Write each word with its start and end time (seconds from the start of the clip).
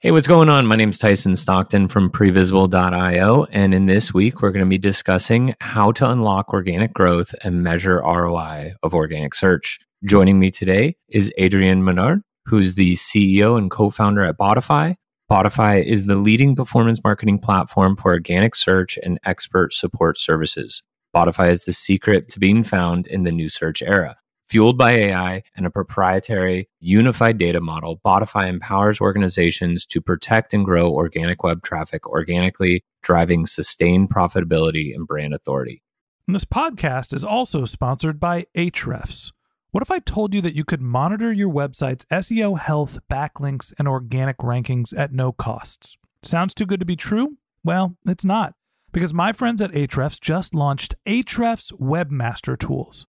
Hey, 0.00 0.10
what's 0.10 0.26
going 0.26 0.50
on? 0.50 0.66
My 0.66 0.76
name 0.76 0.90
is 0.90 0.98
Tyson 0.98 1.36
Stockton 1.36 1.88
from 1.88 2.10
Previsible.io. 2.10 3.44
And 3.44 3.72
in 3.72 3.86
this 3.86 4.12
week, 4.12 4.42
we're 4.42 4.50
going 4.50 4.64
to 4.64 4.68
be 4.68 4.76
discussing 4.76 5.54
how 5.62 5.90
to 5.92 6.10
unlock 6.10 6.52
organic 6.52 6.92
growth 6.92 7.34
and 7.42 7.62
measure 7.62 8.02
ROI 8.02 8.74
of 8.82 8.92
organic 8.92 9.34
search. 9.34 9.80
Joining 10.04 10.38
me 10.38 10.50
today 10.50 10.96
is 11.08 11.32
Adrien 11.40 11.82
Menard, 11.82 12.20
who's 12.44 12.74
the 12.74 12.92
CEO 12.92 13.56
and 13.56 13.70
co 13.70 13.88
founder 13.88 14.22
at 14.22 14.36
Botify. 14.36 14.96
Botify 15.30 15.82
is 15.82 16.04
the 16.04 16.16
leading 16.16 16.54
performance 16.54 17.02
marketing 17.02 17.38
platform 17.38 17.96
for 17.96 18.12
organic 18.12 18.54
search 18.54 18.98
and 19.02 19.18
expert 19.24 19.72
support 19.72 20.18
services. 20.18 20.82
Botify 21.16 21.50
is 21.50 21.64
the 21.64 21.72
secret 21.72 22.28
to 22.28 22.38
being 22.38 22.64
found 22.64 23.06
in 23.06 23.24
the 23.24 23.32
new 23.32 23.48
search 23.48 23.80
era. 23.80 24.18
Fueled 24.46 24.78
by 24.78 24.92
AI 24.92 25.42
and 25.56 25.66
a 25.66 25.70
proprietary 25.70 26.68
unified 26.78 27.36
data 27.36 27.60
model, 27.60 28.00
Botify 28.06 28.48
empowers 28.48 29.00
organizations 29.00 29.84
to 29.86 30.00
protect 30.00 30.54
and 30.54 30.64
grow 30.64 30.88
organic 30.92 31.42
web 31.42 31.64
traffic 31.64 32.06
organically, 32.06 32.84
driving 33.02 33.44
sustained 33.46 34.08
profitability 34.08 34.94
and 34.94 35.04
brand 35.04 35.34
authority. 35.34 35.82
And 36.28 36.34
this 36.36 36.44
podcast 36.44 37.12
is 37.12 37.24
also 37.24 37.64
sponsored 37.64 38.20
by 38.20 38.46
Ahrefs. 38.56 39.32
What 39.72 39.82
if 39.82 39.90
I 39.90 39.98
told 39.98 40.32
you 40.32 40.40
that 40.42 40.54
you 40.54 40.64
could 40.64 40.80
monitor 40.80 41.32
your 41.32 41.52
website's 41.52 42.04
SEO 42.04 42.56
health, 42.56 43.00
backlinks, 43.10 43.72
and 43.80 43.88
organic 43.88 44.38
rankings 44.38 44.96
at 44.96 45.12
no 45.12 45.32
costs? 45.32 45.98
Sounds 46.22 46.54
too 46.54 46.66
good 46.66 46.78
to 46.78 46.86
be 46.86 46.94
true? 46.94 47.36
Well, 47.64 47.96
it's 48.06 48.24
not, 48.24 48.54
because 48.92 49.12
my 49.12 49.32
friends 49.32 49.60
at 49.60 49.72
Ahrefs 49.72 50.20
just 50.20 50.54
launched 50.54 50.94
Ahrefs 51.04 51.72
Webmaster 51.72 52.56
Tools. 52.56 53.08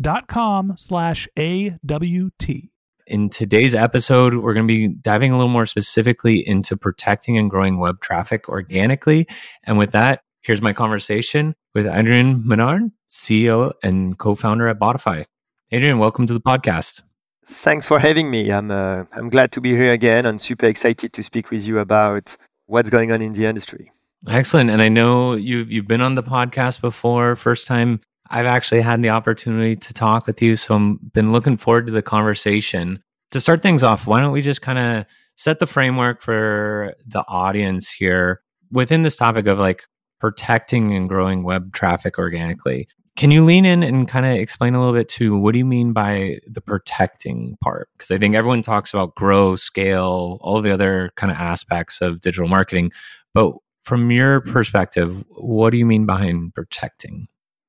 dot 0.00 0.28
com 0.28 0.74
slash 0.76 1.28
A-W-T. 1.38 2.70
In 3.06 3.30
today's 3.30 3.74
episode, 3.74 4.34
we're 4.34 4.52
going 4.52 4.68
to 4.68 4.72
be 4.72 4.88
diving 4.88 5.32
a 5.32 5.36
little 5.36 5.50
more 5.50 5.64
specifically 5.64 6.46
into 6.46 6.76
protecting 6.76 7.38
and 7.38 7.50
growing 7.50 7.78
web 7.78 8.00
traffic 8.00 8.48
organically. 8.48 9.26
And 9.64 9.78
with 9.78 9.92
that, 9.92 10.20
here's 10.42 10.60
my 10.60 10.72
conversation 10.72 11.54
with 11.74 11.86
Adrien 11.86 12.46
Menard, 12.46 12.90
CEO 13.10 13.72
and 13.82 14.18
co 14.18 14.34
founder 14.34 14.68
at 14.68 14.78
Botify. 14.78 15.24
Adrien, 15.72 15.98
welcome 15.98 16.26
to 16.26 16.34
the 16.34 16.40
podcast. 16.40 17.02
Thanks 17.46 17.86
for 17.86 17.98
having 17.98 18.30
me. 18.30 18.52
I'm 18.52 18.70
uh, 18.70 19.04
I'm 19.12 19.30
glad 19.30 19.52
to 19.52 19.60
be 19.60 19.70
here 19.70 19.90
again 19.90 20.26
and 20.26 20.38
super 20.38 20.66
excited 20.66 21.14
to 21.14 21.22
speak 21.22 21.50
with 21.50 21.66
you 21.66 21.78
about 21.78 22.36
what's 22.66 22.90
going 22.90 23.10
on 23.10 23.22
in 23.22 23.32
the 23.32 23.46
industry. 23.46 23.90
Excellent. 24.26 24.68
And 24.68 24.82
I 24.82 24.88
know 24.88 25.34
you've 25.34 25.70
you've 25.70 25.86
been 25.86 26.02
on 26.02 26.14
the 26.14 26.22
podcast 26.22 26.82
before. 26.82 27.36
First 27.36 27.66
time 27.66 28.00
I've 28.30 28.46
actually 28.46 28.80
had 28.80 29.02
the 29.02 29.10
opportunity 29.10 29.76
to 29.76 29.94
talk 29.94 30.26
with 30.26 30.42
you. 30.42 30.56
So 30.56 30.76
I've 30.76 31.12
been 31.12 31.32
looking 31.32 31.56
forward 31.56 31.86
to 31.86 31.92
the 31.92 32.02
conversation. 32.02 33.02
To 33.32 33.40
start 33.40 33.62
things 33.62 33.82
off, 33.82 34.06
why 34.06 34.20
don't 34.20 34.32
we 34.32 34.42
just 34.42 34.62
kind 34.62 34.78
of 34.78 35.06
set 35.36 35.58
the 35.58 35.66
framework 35.66 36.22
for 36.22 36.94
the 37.06 37.24
audience 37.28 37.90
here 37.90 38.42
within 38.70 39.02
this 39.02 39.16
topic 39.16 39.46
of 39.46 39.58
like 39.58 39.84
protecting 40.18 40.94
and 40.94 41.08
growing 41.08 41.42
web 41.42 41.72
traffic 41.72 42.18
organically. 42.18 42.88
Can 43.16 43.30
you 43.30 43.44
lean 43.44 43.64
in 43.64 43.82
and 43.82 44.06
kind 44.06 44.26
of 44.26 44.32
explain 44.32 44.74
a 44.74 44.78
little 44.78 44.94
bit 44.94 45.08
to 45.10 45.36
what 45.36 45.52
do 45.52 45.58
you 45.58 45.64
mean 45.64 45.92
by 45.92 46.38
the 46.46 46.60
protecting 46.60 47.56
part? 47.60 47.88
Because 47.96 48.10
I 48.10 48.18
think 48.18 48.34
everyone 48.34 48.62
talks 48.62 48.94
about 48.94 49.14
grow, 49.16 49.56
scale, 49.56 50.38
all 50.40 50.60
the 50.62 50.70
other 50.70 51.10
kind 51.16 51.30
of 51.32 51.38
aspects 51.38 52.00
of 52.00 52.20
digital 52.20 52.48
marketing. 52.48 52.92
But 53.34 53.54
from 53.82 54.10
your 54.10 54.40
perspective, 54.40 55.24
what 55.30 55.70
do 55.70 55.78
you 55.78 55.86
mean 55.86 56.06
behind 56.06 56.54
protecting? 56.54 57.26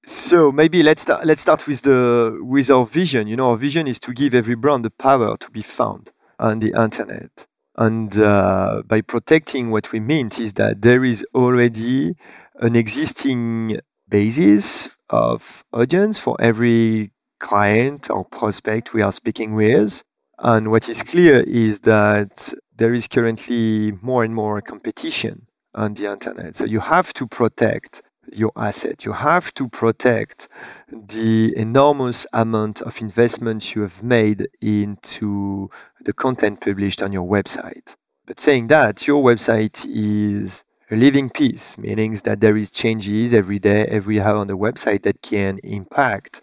So 0.10 0.52
maybe 0.52 0.82
let's 0.82 1.04
start, 1.04 1.24
let's 1.24 1.44
start 1.44 1.68
with 1.68 1.84
the 1.84 2.40
with 2.42 2.72
our 2.72 2.88
vision. 2.88 3.28
You 3.28 3.36
know, 3.36 3.52
our 3.52 3.58
vision 3.58 3.88
is 3.88 4.00
to 4.00 4.12
give 4.12 4.34
every 4.34 4.56
brand 4.56 4.84
the 4.84 4.90
power 4.90 5.38
to 5.38 5.52
be 5.52 5.62
found 5.62 6.10
on 6.40 6.62
the 6.62 6.74
internet. 6.76 7.46
And 7.76 8.18
uh, 8.18 8.82
by 8.88 9.02
protecting, 9.02 9.70
what 9.70 9.92
we 9.92 10.00
mean 10.00 10.32
is 10.40 10.54
that 10.54 10.82
there 10.82 11.04
is 11.04 11.24
already 11.36 12.16
an 12.56 12.76
existing 12.76 13.82
basis 14.10 14.90
of 15.12 15.64
audience 15.72 16.18
for 16.18 16.36
every 16.42 17.12
client 17.40 18.10
or 18.10 18.26
prospect 18.26 18.96
we 18.96 19.04
are 19.04 19.12
speaking 19.12 19.54
with. 19.54 20.02
And 20.40 20.72
what 20.72 20.90
is 20.90 21.04
clear 21.04 21.42
is 21.46 21.82
that 21.82 22.52
there 22.76 22.96
is 22.96 23.08
currently 23.08 23.92
more 24.02 24.24
and 24.24 24.34
more 24.34 24.60
competition 24.62 25.46
on 25.76 25.94
the 25.94 26.12
internet. 26.12 26.56
So 26.56 26.66
you 26.66 26.80
have 26.80 27.14
to 27.14 27.28
protect 27.28 28.02
your 28.34 28.52
asset. 28.56 29.06
You 29.06 29.14
have 29.14 29.54
to 29.56 29.68
protect 29.70 30.48
the 30.92 31.54
enormous 31.56 32.26
amount 32.34 32.82
of 32.82 33.02
investment 33.02 33.76
you 33.76 33.82
have 33.82 34.04
made 34.04 34.48
into 34.62 35.70
the 36.02 36.14
content 36.14 36.62
published 36.62 37.02
on 37.02 37.12
your 37.12 37.28
website. 37.28 37.96
But 38.26 38.40
saying 38.40 38.68
that, 38.68 39.08
your 39.08 39.24
website 39.24 39.86
is 39.90 40.64
a 40.92 40.96
living 40.96 41.30
piece, 41.30 41.78
meaning 41.78 42.14
that 42.24 42.42
there 42.42 42.58
is 42.58 42.72
changes 42.72 43.34
every 43.34 43.60
day, 43.60 43.86
every 43.86 44.20
hour 44.20 44.38
on 44.38 44.48
the 44.48 44.58
website 44.58 45.04
that 45.04 45.22
can 45.22 45.60
impact 45.64 46.42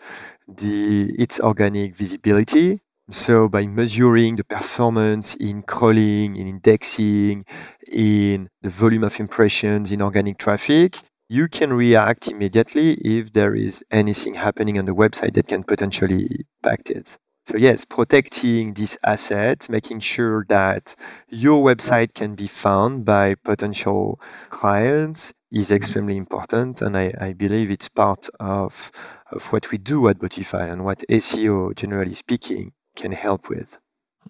the 0.49 1.13
its 1.19 1.41
organic 1.41 1.97
visibility, 1.97 2.81
So 3.11 3.49
by 3.49 3.67
measuring 3.67 4.35
the 4.35 4.43
performance 4.43 5.37
in 5.37 5.63
crawling, 5.63 6.35
in 6.35 6.49
indexing, 6.49 7.45
in 7.87 8.49
the 8.63 8.69
volume 8.69 9.05
of 9.05 9.21
impressions 9.21 9.93
in 9.93 10.03
organic 10.03 10.39
traffic, 10.39 10.99
you 11.29 11.49
can 11.49 11.73
react 11.73 12.29
immediately 12.29 12.95
if 12.95 13.33
there 13.33 13.55
is 13.55 13.85
anything 13.91 14.35
happening 14.35 14.79
on 14.79 14.85
the 14.85 14.95
website 14.95 15.35
that 15.35 15.49
can 15.49 15.65
potentially 15.65 16.45
impact 16.63 16.91
it. 16.91 17.17
So 17.47 17.57
yes, 17.57 17.85
protecting 17.85 18.75
this 18.75 18.99
asset, 19.05 19.69
making 19.69 20.01
sure 20.01 20.45
that 20.49 20.97
your 21.29 21.65
website 21.65 22.13
can 22.15 22.35
be 22.35 22.49
found 22.49 23.05
by 23.05 23.37
potential 23.37 24.21
clients 24.51 25.33
is 25.53 25.71
extremely 25.71 26.17
important. 26.17 26.83
And 26.83 26.97
I, 26.97 27.13
I 27.21 27.33
believe 27.35 27.71
it's 27.71 27.89
part 27.89 28.29
of, 28.41 28.91
of 29.31 29.53
what 29.53 29.71
we 29.71 29.79
do 29.79 30.09
at 30.09 30.19
Botify 30.19 30.71
and 30.71 30.85
what 30.85 31.05
SEO, 31.09 31.77
generally 31.77 32.15
speaking, 32.15 32.73
can 32.97 33.13
help 33.13 33.49
with. 33.49 33.79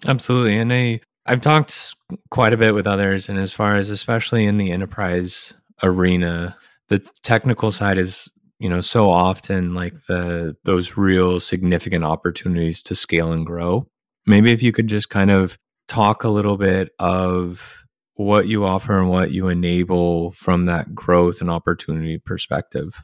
Absolutely. 0.07 0.59
And 0.59 0.71
I, 0.71 1.01
I've 1.25 1.41
talked 1.41 1.95
quite 2.31 2.53
a 2.53 2.59
bit 2.59 2.75
with 2.75 2.87
others, 2.87 3.31
and 3.31 3.39
as 3.39 3.53
far 3.53 3.77
as 3.77 3.89
especially 3.89 4.45
in 4.45 4.59
the 4.59 4.71
enterprise 4.71 5.55
arena, 5.83 6.57
the 6.89 6.99
technical 7.23 7.73
side 7.73 7.99
is 7.99 8.29
you 8.59 8.69
know 8.69 8.81
so 8.81 9.11
often 9.11 9.75
like 9.75 9.95
mm-hmm. 9.95 10.13
the 10.13 10.57
those 10.65 10.97
real 10.97 11.41
significant 11.41 12.05
opportunities 12.05 12.83
to 12.83 12.95
scale 12.95 13.33
and 13.33 13.47
grow 13.47 13.87
maybe 14.27 14.53
if 14.53 14.63
you 14.63 14.73
could 14.73 14.87
just 14.87 15.11
kind 15.11 15.31
of 15.31 15.59
talk 15.89 16.25
a 16.25 16.29
little 16.29 16.57
bit 16.57 16.91
of 16.99 17.85
what 18.15 18.47
you 18.47 18.65
offer 18.65 18.99
and 18.99 19.11
what 19.11 19.31
you 19.31 19.49
enable 19.49 20.33
from 20.33 20.67
that 20.67 20.95
growth 20.95 21.41
and 21.41 21.51
opportunity 21.51 22.19
perspective 22.19 23.03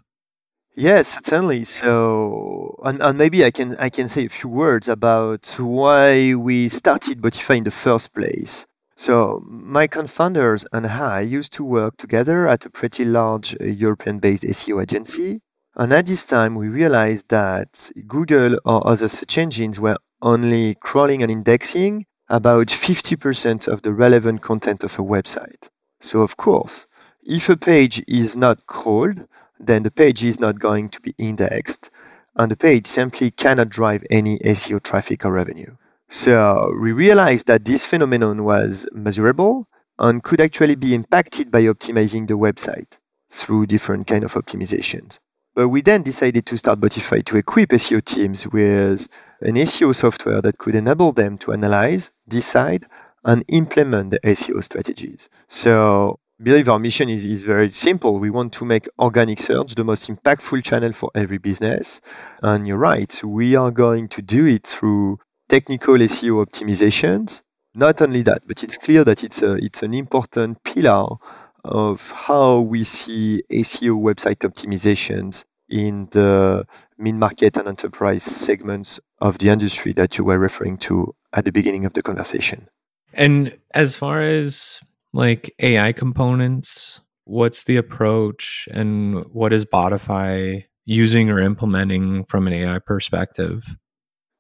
Yes, 0.75 1.09
certainly. 1.09 1.65
So, 1.65 2.81
and, 2.83 3.03
and 3.03 3.19
maybe 3.19 3.45
I 3.45 3.51
can 3.51 3.77
I 3.77 3.91
can 3.91 4.09
say 4.09 4.25
a 4.25 4.29
few 4.31 4.49
words 4.49 4.89
about 4.89 5.55
why 5.59 6.35
we 6.35 6.69
started 6.71 7.21
Botify 7.21 7.59
in 7.59 7.65
the 7.65 7.71
first 7.71 8.15
place. 8.15 8.67
So, 9.05 9.43
my 9.45 9.89
co-founders 9.89 10.65
and 10.73 10.87
I 10.87 11.23
used 11.23 11.53
to 11.55 11.65
work 11.65 11.97
together 11.97 12.47
at 12.47 12.65
a 12.65 12.71
pretty 12.71 13.05
large 13.05 13.57
uh, 13.61 13.65
European-based 13.65 14.45
SEO 14.45 14.81
agency. 14.81 15.41
And 15.75 15.93
at 15.93 16.07
this 16.07 16.25
time, 16.25 16.55
we 16.55 16.69
realized 16.69 17.29
that 17.31 17.91
Google 18.07 18.61
or 18.65 18.87
other 18.87 19.09
search 19.09 19.39
engines 19.39 19.81
were 19.81 19.97
only 20.21 20.77
crawling 20.77 21.21
and 21.21 21.33
indexing 21.33 22.07
about 22.29 22.69
50% 22.69 23.67
of 23.67 23.83
the 23.83 23.93
relevant 23.93 24.41
content 24.41 24.85
of 24.85 24.97
a 25.01 25.03
website. 25.03 25.69
So, 26.01 26.21
of 26.21 26.37
course, 26.37 26.87
if 27.25 27.49
a 27.49 27.57
page 27.57 28.05
is 28.07 28.37
not 28.37 28.69
crawled, 28.69 29.27
then 29.59 29.83
the 29.83 29.91
page 29.91 30.23
is 30.23 30.39
not 30.39 30.61
going 30.61 30.91
to 30.91 31.01
be 31.01 31.17
indexed, 31.19 31.91
and 32.37 32.53
the 32.53 32.57
page 32.57 32.87
simply 32.87 33.33
cannot 33.33 33.69
drive 33.69 34.07
any 34.11 34.39
SEO 34.39 34.81
traffic 34.81 35.25
or 35.25 35.33
revenue. 35.33 35.75
So 36.15 36.77
we 36.79 36.93
realized 36.93 37.47
that 37.47 37.65
this 37.65 37.87
phenomenon 37.87 38.45
was 38.45 38.87
measurable 38.93 39.67
and 39.99 40.23
could 40.23 40.43
actually 40.43 40.75
be 40.75 40.95
impacted 40.95 41.51
by 41.51 41.63
optimizing 41.63 42.29
the 42.29 42.35
website 42.35 42.99
through 43.31 43.65
different 43.65 44.07
kind 44.07 44.23
of 44.23 44.35
optimizations. 44.35 45.21
But 45.55 45.69
we 45.69 45.81
then 45.81 46.03
decided 46.03 46.45
to 46.45 46.59
start 46.59 46.81
Botify 46.81 47.25
to 47.25 47.39
equip 47.39 47.71
SEO 47.71 48.05
teams 48.05 48.47
with 48.47 49.09
an 49.41 49.55
SEO 49.55 49.97
software 49.97 50.43
that 50.43 50.59
could 50.59 50.75
enable 50.75 51.13
them 51.13 51.39
to 51.39 51.53
analyze, 51.55 52.11
decide, 52.29 52.85
and 53.25 53.43
implement 53.49 54.11
the 54.11 54.21
SEO 54.21 54.63
strategies. 54.63 55.31
So 55.49 56.19
I 56.39 56.43
believe 56.43 56.69
our 56.69 56.79
mission 56.79 57.09
is, 57.09 57.25
is 57.25 57.45
very 57.45 57.71
simple. 57.71 58.19
We 58.19 58.29
want 58.29 58.53
to 58.55 58.67
make 58.67 58.87
organic 58.99 59.41
search 59.41 59.77
the 59.77 59.85
most 59.85 60.11
impactful 60.11 60.63
channel 60.63 60.93
for 60.93 61.11
every 61.15 61.39
business. 61.39 62.03
And 62.43 62.69
you're 62.69 62.77
right, 62.77 63.25
we 63.25 63.57
are 63.57 63.71
going 63.71 64.09
to 64.09 64.21
do 64.21 64.45
it 64.45 64.67
through 64.67 65.19
technical 65.53 65.99
SEO 65.99 66.43
optimizations. 66.47 67.43
Not 67.75 68.01
only 68.01 68.23
that, 68.23 68.41
but 68.49 68.65
it's 68.65 68.79
clear 68.79 69.05
that 69.05 69.23
it's 69.23 69.43
a, 69.43 69.53
it's 69.57 69.83
an 69.83 69.93
important 69.93 70.65
pillar 70.65 71.17
of 71.63 72.11
how 72.11 72.61
we 72.61 72.85
see 72.85 73.43
SEO 73.51 74.01
website 74.01 74.41
optimizations 74.49 75.45
in 75.69 76.09
the 76.13 76.65
mid-market 76.97 77.59
and 77.59 77.69
enterprise 77.69 78.23
segments 78.23 78.99
of 79.21 79.37
the 79.39 79.51
industry 79.51 79.93
that 79.93 80.17
you 80.17 80.25
were 80.25 80.39
referring 80.39 80.79
to 80.79 81.15
at 81.35 81.45
the 81.45 81.53
beginning 81.53 81.85
of 81.85 81.93
the 81.93 82.03
conversation. 82.03 82.69
And 83.13 83.59
as 83.75 83.95
far 83.95 84.23
as 84.23 84.81
like 85.13 85.55
AI 85.59 85.93
components, 85.93 87.03
what's 87.25 87.65
the 87.65 87.77
approach 87.77 88.67
and 88.73 89.27
what 89.35 89.53
is 89.53 89.67
Botify 89.67 90.65
using 90.87 91.29
or 91.29 91.41
implementing 91.41 92.25
from 92.25 92.47
an 92.47 92.55
AI 92.55 92.79
perspective? 92.79 93.77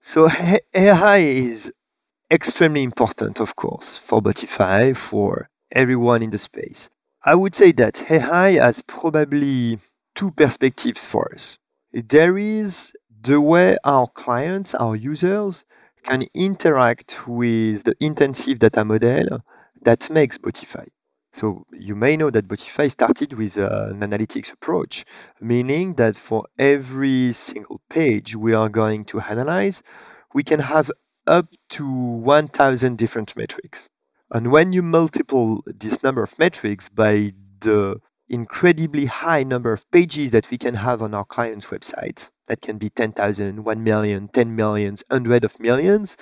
So 0.03 0.29
AI 0.75 1.19
is 1.19 1.73
extremely 2.31 2.83
important, 2.83 3.41
of 3.41 3.57
course, 3.57 3.99
for 3.99 4.21
Botify, 4.21 4.97
for 4.97 5.49
everyone 5.71 6.23
in 6.23 6.31
the 6.31 6.39
space. 6.39 6.91
I 7.25 7.37
would 7.37 7.55
say 7.55 7.73
that 7.73 8.11
AI 8.11 8.53
has 8.53 8.83
probably 8.83 9.79
two 10.15 10.33
perspectives 10.33 11.07
for 11.07 11.33
us. 11.35 11.59
There 11.93 12.37
is 12.37 12.95
the 13.23 13.41
way 13.41 13.77
our 13.85 14.09
clients, 14.09 14.75
our 14.75 14.97
users, 14.97 15.65
can 16.03 16.27
interact 16.35 17.29
with 17.29 17.85
the 17.85 17.95
intensive 18.01 18.59
data 18.59 18.85
model 18.85 19.43
that 19.83 20.11
makes 20.11 20.37
Botify. 20.37 20.89
So 21.32 21.67
you 21.73 21.94
may 21.94 22.17
know 22.17 22.31
that 22.31 22.46
Botify 22.46 22.90
started 22.90 23.32
with 23.32 23.56
uh, 23.56 23.88
an 23.90 24.00
analytics 24.00 24.52
approach, 24.52 25.05
meaning 25.40 25.94
that 25.94 26.17
for 26.17 26.46
every 26.58 27.32
single 27.32 27.81
page 27.88 28.37
we 28.37 28.52
are 28.52 28.69
going 28.69 29.05
to 29.06 29.20
analyze, 29.20 29.82
we 30.34 30.43
can 30.43 30.61
have 30.61 30.90
up 31.26 31.49
to 31.70 31.87
1000 31.87 32.99
different 32.99 33.34
metrics. 33.34 33.88
And 34.31 34.50
when 34.50 34.73
you 34.73 34.82
multiply 34.82 35.56
this 35.67 36.02
number 36.02 36.23
of 36.23 36.38
metrics 36.38 36.88
by 36.88 37.32
the 37.61 38.00
incredibly 38.29 39.06
high 39.06 39.43
number 39.43 39.73
of 39.73 39.90
pages 39.90 40.32
that 40.32 40.50
we 40.50 40.58
can 40.58 40.75
have 40.75 41.02
on 41.02 41.14
our 41.14 41.25
clients' 41.25 41.67
websites, 41.67 42.31
that 42.46 42.61
can 42.61 42.76
be 42.76 42.90
10,000, 42.90 43.64
1 43.64 43.84
million, 43.84 44.29
10 44.29 44.55
millions, 44.56 45.05
hundred 45.11 45.44
of 45.44 45.58
millions, 45.61 46.17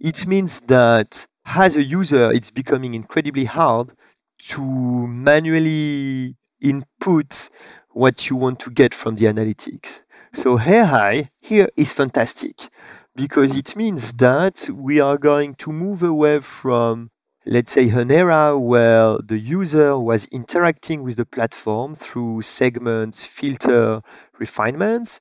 it 0.00 0.26
means 0.26 0.60
that 0.62 1.26
as 1.56 1.76
a 1.76 1.82
user, 1.82 2.30
it's 2.30 2.50
becoming 2.50 2.94
incredibly 2.94 3.46
hard 3.46 3.92
to 4.38 4.62
manually 5.06 6.36
input 6.60 7.50
what 7.90 8.28
you 8.28 8.36
want 8.36 8.58
to 8.60 8.70
get 8.70 8.94
from 8.94 9.16
the 9.16 9.26
analytics. 9.26 10.02
So 10.32 10.58
AI 10.60 11.30
here 11.40 11.68
is 11.76 11.92
fantastic 11.92 12.68
because 13.14 13.56
it 13.56 13.74
means 13.74 14.12
that 14.14 14.68
we 14.72 15.00
are 15.00 15.18
going 15.18 15.54
to 15.56 15.72
move 15.72 16.02
away 16.02 16.40
from, 16.40 17.10
let's 17.44 17.72
say, 17.72 17.88
an 17.88 18.10
era 18.10 18.58
where 18.58 19.18
the 19.18 19.38
user 19.38 19.98
was 19.98 20.26
interacting 20.26 21.02
with 21.02 21.16
the 21.16 21.26
platform 21.26 21.94
through 21.94 22.42
segments, 22.42 23.26
filter, 23.26 24.02
refinements, 24.38 25.20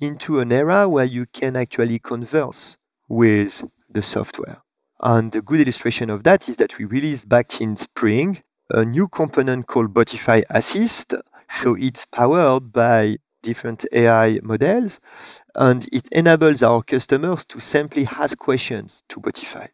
into 0.00 0.40
an 0.40 0.52
era 0.52 0.88
where 0.88 1.06
you 1.06 1.26
can 1.26 1.56
actually 1.56 1.98
converse 1.98 2.76
with 3.08 3.64
the 3.88 4.02
software. 4.02 4.62
And 5.00 5.34
a 5.34 5.40
good 5.40 5.60
illustration 5.60 6.10
of 6.10 6.24
that 6.24 6.48
is 6.48 6.56
that 6.58 6.78
we 6.78 6.84
released 6.84 7.28
back 7.28 7.60
in 7.60 7.76
spring 7.76 8.42
a 8.70 8.84
new 8.84 9.08
component 9.08 9.66
called 9.66 9.92
Botify 9.92 10.42
Assist. 10.50 11.14
So 11.48 11.74
it's 11.74 12.06
powered 12.06 12.72
by 12.72 13.18
different 13.42 13.86
AI 13.92 14.38
models 14.42 15.00
and 15.54 15.88
it 15.92 16.08
enables 16.12 16.62
our 16.62 16.82
customers 16.82 17.44
to 17.46 17.60
simply 17.60 18.06
ask 18.06 18.38
questions 18.38 19.02
to 19.08 19.20
Botify 19.20 19.68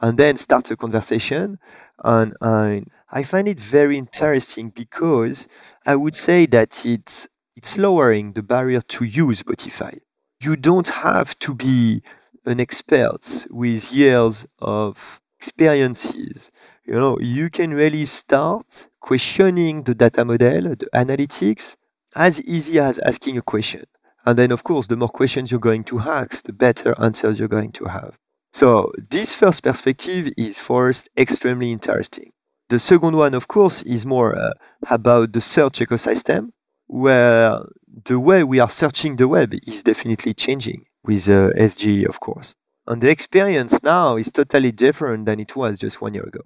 and 0.00 0.18
then 0.18 0.36
start 0.36 0.70
a 0.70 0.76
conversation. 0.76 1.58
And, 2.02 2.34
and 2.40 2.90
I 3.10 3.22
find 3.22 3.48
it 3.48 3.60
very 3.60 3.98
interesting 3.98 4.70
because 4.70 5.46
I 5.84 5.96
would 5.96 6.16
say 6.16 6.46
that 6.46 6.84
it's, 6.86 7.28
it's 7.56 7.76
lowering 7.76 8.32
the 8.32 8.42
barrier 8.42 8.80
to 8.80 9.04
use 9.04 9.42
Botify. 9.42 9.98
You 10.40 10.56
don't 10.56 10.88
have 10.88 11.38
to 11.40 11.54
be 11.54 12.02
an 12.44 12.58
expert 12.58 13.46
with 13.50 13.92
years 13.92 14.46
of 14.58 15.21
experiences 15.42 16.50
you 16.84 16.94
know, 16.94 17.18
you 17.20 17.48
can 17.48 17.72
really 17.74 18.04
start 18.06 18.88
questioning 19.00 19.84
the 19.84 19.94
data 19.94 20.24
model, 20.24 20.74
the 20.74 20.88
analytics, 20.92 21.76
as 22.16 22.42
easy 22.42 22.78
as 22.78 22.98
asking 22.98 23.38
a 23.38 23.42
question. 23.42 23.84
And 24.24 24.38
then, 24.38 24.50
of 24.50 24.64
course, 24.64 24.88
the 24.88 24.96
more 24.96 25.08
questions 25.08 25.50
you're 25.50 25.60
going 25.60 25.84
to 25.84 26.00
ask, 26.00 26.44
the 26.44 26.52
better 26.52 26.94
answers 27.00 27.38
you're 27.38 27.48
going 27.48 27.72
to 27.72 27.86
have. 27.86 28.18
So, 28.52 28.92
this 29.10 29.34
first 29.34 29.62
perspective 29.62 30.32
is 30.36 30.58
first 30.58 31.08
extremely 31.16 31.72
interesting. 31.72 32.32
The 32.68 32.78
second 32.78 33.16
one, 33.16 33.34
of 33.34 33.48
course, 33.48 33.82
is 33.82 34.04
more 34.04 34.36
uh, 34.36 34.52
about 34.90 35.32
the 35.32 35.40
search 35.40 35.78
ecosystem, 35.78 36.50
where 36.86 37.60
the 38.04 38.18
way 38.18 38.44
we 38.44 38.58
are 38.58 38.68
searching 38.68 39.16
the 39.16 39.28
web 39.28 39.54
is 39.66 39.82
definitely 39.82 40.34
changing 40.34 40.86
with 41.04 41.28
uh, 41.28 41.50
SGE, 41.56 42.06
of 42.08 42.20
course. 42.20 42.54
And 42.86 43.00
the 43.00 43.10
experience 43.10 43.82
now 43.82 44.16
is 44.16 44.32
totally 44.32 44.72
different 44.72 45.26
than 45.26 45.38
it 45.38 45.54
was 45.54 45.78
just 45.78 46.00
one 46.00 46.14
year 46.14 46.24
ago. 46.24 46.42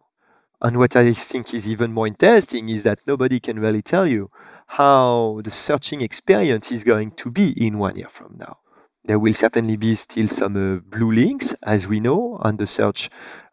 And 0.61 0.79
what 0.79 0.97
I 0.97 1.13
think 1.13 1.53
is 1.55 1.69
even 1.69 1.93
more 1.93 2.07
interesting 2.07 2.69
is 2.69 2.83
that 2.83 3.07
nobody 3.07 3.41
can 3.41 3.59
really 3.59 3.83
tell 3.83 4.07
you 4.07 4.31
how 4.69 5.41
the 5.45 5.51
searching 5.51 6.01
experience 6.01 6.73
is 6.73 6.85
going 6.85 7.13
to 7.13 7.31
be 7.31 7.51
in 7.51 7.79
one 7.79 7.97
year 7.97 8.09
from 8.09 8.37
now. 8.39 8.59
There 9.05 9.19
will 9.19 9.35
certainly 9.35 9.77
be 9.77 9.95
still 9.95 10.29
some 10.29 10.57
uh, 10.57 10.81
blue 10.81 11.13
links, 11.13 11.55
as 11.63 11.87
we 11.87 12.01
know, 12.01 12.39
on 12.41 12.57
the 12.57 12.67
search 12.67 13.09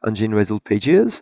engine 0.05 0.33
result 0.33 0.63
pages, 0.63 1.21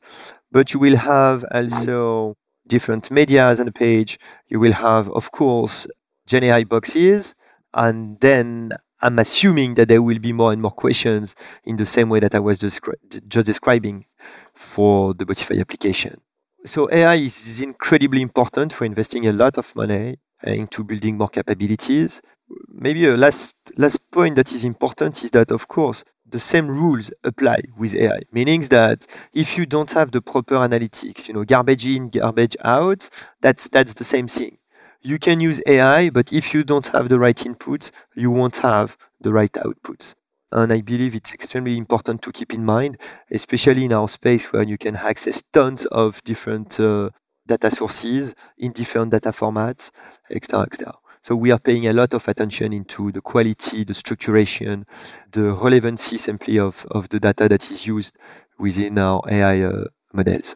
but 0.51 0.73
you 0.73 0.79
will 0.79 0.95
have 0.95 1.43
also 1.51 2.37
different 2.65 3.11
medias 3.11 3.59
on 3.59 3.65
the 3.65 3.71
page. 3.73 4.17
You 4.47 4.59
will 4.59 4.73
have, 4.73 5.09
of 5.09 5.31
course, 5.31 5.85
GenAI 6.29 6.67
boxes, 6.67 7.35
and 7.73 8.19
then 8.21 8.71
I'm 9.01 9.19
assuming 9.19 9.75
that 9.75 9.87
there 9.87 10.01
will 10.01 10.19
be 10.19 10.31
more 10.33 10.51
and 10.51 10.61
more 10.61 10.71
questions 10.71 11.35
in 11.63 11.77
the 11.77 11.85
same 11.85 12.09
way 12.09 12.19
that 12.19 12.35
I 12.35 12.39
was 12.39 12.59
descri- 12.59 12.95
just 13.27 13.45
describing 13.45 14.05
for 14.53 15.13
the 15.13 15.25
Botify 15.25 15.59
application. 15.59 16.21
So 16.65 16.89
AI 16.91 17.15
is 17.15 17.59
incredibly 17.59 18.21
important 18.21 18.73
for 18.73 18.85
investing 18.85 19.27
a 19.27 19.31
lot 19.31 19.57
of 19.57 19.75
money 19.75 20.17
into 20.43 20.83
building 20.83 21.17
more 21.17 21.27
capabilities. 21.29 22.21
Maybe 22.67 23.05
a 23.07 23.15
last 23.17 23.55
last 23.77 24.11
point 24.11 24.35
that 24.35 24.51
is 24.51 24.65
important 24.65 25.23
is 25.23 25.31
that 25.31 25.51
of 25.51 25.67
course 25.67 26.03
the 26.25 26.39
same 26.39 26.67
rules 26.67 27.11
apply 27.23 27.61
with 27.77 27.93
AI, 27.95 28.21
meaning 28.31 28.61
that 28.63 29.05
if 29.33 29.57
you 29.57 29.65
don't 29.65 29.91
have 29.91 30.11
the 30.11 30.21
proper 30.21 30.55
analytics, 30.55 31.27
you 31.27 31.33
know, 31.33 31.43
garbage 31.43 31.85
in, 31.85 32.09
garbage 32.09 32.55
out, 32.63 33.09
that's 33.41 33.67
that's 33.69 33.93
the 33.93 34.03
same 34.03 34.27
thing. 34.27 34.57
You 35.03 35.17
can 35.17 35.39
use 35.39 35.61
AI, 35.65 36.11
but 36.11 36.31
if 36.31 36.53
you 36.53 36.63
don't 36.63 36.85
have 36.87 37.09
the 37.09 37.17
right 37.17 37.35
inputs, 37.35 37.89
you 38.15 38.29
won't 38.29 38.57
have 38.57 38.97
the 39.19 39.33
right 39.33 39.51
outputs. 39.53 40.13
And 40.51 40.71
I 40.71 40.81
believe 40.81 41.15
it's 41.15 41.33
extremely 41.33 41.75
important 41.75 42.21
to 42.21 42.31
keep 42.31 42.53
in 42.53 42.63
mind, 42.63 42.97
especially 43.31 43.85
in 43.85 43.93
our 43.93 44.07
space 44.07 44.53
where 44.53 44.61
you 44.61 44.77
can 44.77 44.95
access 44.95 45.41
tons 45.53 45.85
of 45.87 46.23
different 46.23 46.79
uh, 46.79 47.09
data 47.47 47.71
sources 47.71 48.35
in 48.59 48.73
different 48.73 49.11
data 49.11 49.31
formats, 49.31 49.89
etc., 50.29 50.65
etc. 50.65 50.93
So 51.23 51.35
we 51.35 51.49
are 51.49 51.59
paying 51.59 51.87
a 51.87 51.93
lot 51.93 52.13
of 52.13 52.27
attention 52.27 52.71
into 52.71 53.11
the 53.11 53.21
quality, 53.21 53.83
the 53.83 53.93
structuration, 53.93 54.83
the 55.31 55.53
relevancy 55.53 56.17
simply 56.17 56.59
of, 56.59 56.85
of 56.91 57.09
the 57.09 57.19
data 57.19 57.49
that 57.49 57.71
is 57.71 57.87
used 57.87 58.17
within 58.59 58.99
our 58.99 59.21
AI 59.27 59.61
uh, 59.61 59.85
models. 60.13 60.55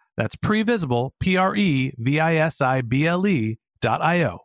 That's 0.17 0.35
previsible, 0.35 1.11
P 1.19 1.37
R 1.37 1.55
E 1.55 1.93
V 1.97 2.19
I 2.19 2.35
S 2.35 2.61
I 2.61 2.81
B 2.81 3.07
L 3.07 3.25
E 3.25 3.57
dot 3.81 4.01
I 4.01 4.23
O. 4.23 4.39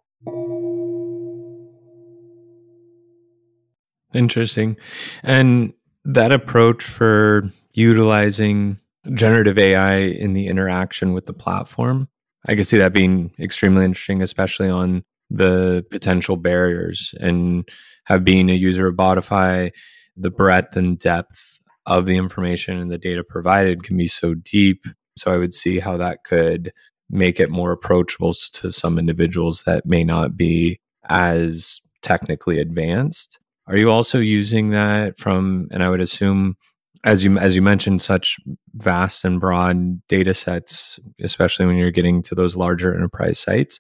Interesting. 4.14 4.76
And 5.22 5.74
that 6.04 6.32
approach 6.32 6.82
for 6.84 7.50
utilizing 7.74 8.78
generative 9.14 9.58
AI 9.58 9.96
in 9.96 10.32
the 10.32 10.46
interaction 10.46 11.12
with 11.12 11.26
the 11.26 11.32
platform, 11.32 12.08
I 12.46 12.54
can 12.54 12.64
see 12.64 12.78
that 12.78 12.92
being 12.92 13.32
extremely 13.38 13.84
interesting, 13.84 14.22
especially 14.22 14.68
on 14.68 15.04
the 15.30 15.84
potential 15.90 16.36
barriers 16.36 17.14
and 17.20 17.68
have 18.04 18.24
being 18.24 18.48
a 18.48 18.54
user 18.54 18.86
of 18.86 18.94
Botify, 18.94 19.72
the 20.16 20.30
breadth 20.30 20.76
and 20.76 20.98
depth 20.98 21.60
of 21.84 22.06
the 22.06 22.16
information 22.16 22.78
and 22.78 22.90
the 22.90 22.98
data 22.98 23.22
provided 23.22 23.82
can 23.82 23.96
be 23.96 24.08
so 24.08 24.34
deep 24.34 24.86
so 25.16 25.32
I 25.32 25.36
would 25.36 25.54
see 25.54 25.78
how 25.78 25.96
that 25.96 26.24
could 26.24 26.72
make 27.08 27.38
it 27.38 27.50
more 27.50 27.72
approachable 27.72 28.34
to 28.34 28.70
some 28.70 28.98
individuals 28.98 29.62
that 29.62 29.86
may 29.86 30.04
not 30.04 30.36
be 30.36 30.78
as 31.08 31.80
technically 32.02 32.58
advanced. 32.58 33.38
Are 33.66 33.76
you 33.76 33.90
also 33.90 34.18
using 34.18 34.70
that 34.70 35.18
from 35.18 35.68
and 35.70 35.82
I 35.82 35.90
would 35.90 36.00
assume 36.00 36.56
as 37.04 37.22
you 37.24 37.38
as 37.38 37.54
you 37.54 37.62
mentioned 37.62 38.02
such 38.02 38.38
vast 38.74 39.24
and 39.24 39.40
broad 39.40 40.06
data 40.08 40.34
sets 40.34 40.98
especially 41.20 41.66
when 41.66 41.76
you're 41.76 41.90
getting 41.90 42.22
to 42.22 42.34
those 42.34 42.56
larger 42.56 42.94
enterprise 42.94 43.38
sites 43.38 43.78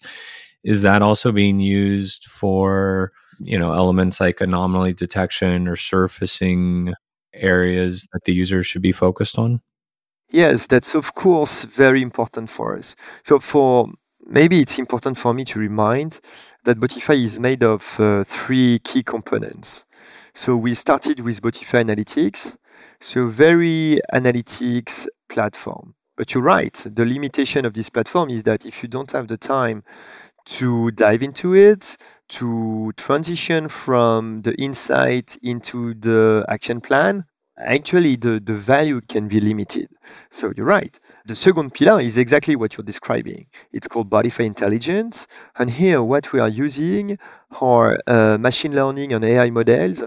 is 0.64 0.82
that 0.82 1.02
also 1.02 1.32
being 1.32 1.60
used 1.60 2.24
for 2.24 3.12
you 3.38 3.58
know 3.58 3.72
elements 3.72 4.20
like 4.20 4.40
anomaly 4.40 4.92
detection 4.92 5.68
or 5.68 5.76
surfacing 5.76 6.94
areas 7.34 8.08
that 8.12 8.24
the 8.24 8.32
user 8.32 8.62
should 8.62 8.82
be 8.82 8.92
focused 8.92 9.38
on 9.38 9.60
Yes, 10.30 10.66
that's 10.66 10.94
of 10.94 11.14
course 11.14 11.62
very 11.64 12.02
important 12.02 12.50
for 12.50 12.76
us. 12.76 12.96
So 13.22 13.38
for 13.38 13.88
maybe 14.26 14.60
it's 14.60 14.78
important 14.78 15.18
for 15.18 15.32
me 15.32 15.44
to 15.44 15.58
remind 15.58 16.20
that 16.64 16.80
Botify 16.80 17.22
is 17.22 17.38
made 17.38 17.62
of 17.62 17.98
uh, 18.00 18.24
three 18.24 18.80
key 18.80 19.02
components. 19.04 19.84
So 20.34 20.56
we 20.56 20.74
started 20.74 21.20
with 21.20 21.40
Botify 21.40 21.84
Analytics, 21.84 22.56
so 23.00 23.28
very 23.28 24.00
analytics 24.12 25.06
platform. 25.28 25.94
But 26.16 26.34
you're 26.34 26.42
right, 26.42 26.74
the 26.74 27.04
limitation 27.04 27.64
of 27.64 27.74
this 27.74 27.88
platform 27.88 28.30
is 28.30 28.42
that 28.44 28.66
if 28.66 28.82
you 28.82 28.88
don't 28.88 29.12
have 29.12 29.28
the 29.28 29.36
time 29.36 29.84
to 30.46 30.90
dive 30.92 31.22
into 31.22 31.54
it, 31.54 31.96
to 32.30 32.92
transition 32.96 33.68
from 33.68 34.42
the 34.42 34.54
insight 34.54 35.36
into 35.42 35.94
the 35.94 36.44
action 36.48 36.80
plan, 36.80 37.24
actually 37.58 38.16
the, 38.16 38.40
the 38.40 38.54
value 38.54 39.00
can 39.00 39.28
be 39.28 39.40
limited. 39.40 39.88
So 40.30 40.52
you're 40.56 40.66
right. 40.66 40.98
The 41.24 41.34
second 41.34 41.74
pillar 41.74 42.00
is 42.00 42.18
exactly 42.18 42.56
what 42.56 42.76
you're 42.76 42.84
describing. 42.84 43.46
It's 43.72 43.88
called 43.88 44.10
Botify 44.10 44.44
Intelligence. 44.44 45.26
And 45.56 45.70
here, 45.70 46.02
what 46.02 46.32
we 46.32 46.40
are 46.40 46.48
using 46.48 47.18
are 47.60 47.98
uh, 48.06 48.38
machine 48.38 48.74
learning 48.74 49.12
and 49.12 49.24
AI 49.24 49.50
models 49.50 50.02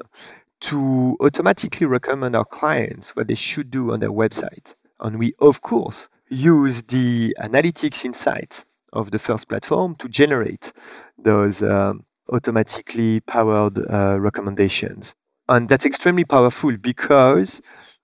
to 0.62 1.18
automatically 1.22 1.88
recommend 1.88 2.36
our 2.36 2.46
clients 2.46 3.16
what 3.16 3.28
they 3.28 3.36
should 3.36 3.72
do 3.72 3.92
on 3.94 4.00
their 4.02 4.12
website. 4.12 4.76
And 5.00 5.18
we, 5.18 5.34
of 5.40 5.62
course, 5.62 6.10
use 6.30 6.84
the 6.84 7.36
analytics 7.40 8.06
insights 8.06 8.66
of 8.92 9.12
the 9.12 9.20
first 9.20 9.48
platform 9.48 9.96
to 9.96 10.10
generate 10.10 10.74
those 11.18 11.64
um, 11.64 12.02
automatically 12.32 13.20
powered 13.22 13.78
uh, 13.90 14.20
recommendations. 14.20 15.16
And 15.50 15.68
that's 15.68 15.86
extremely 15.86 16.26
powerful 16.26 16.78
because 16.78 17.60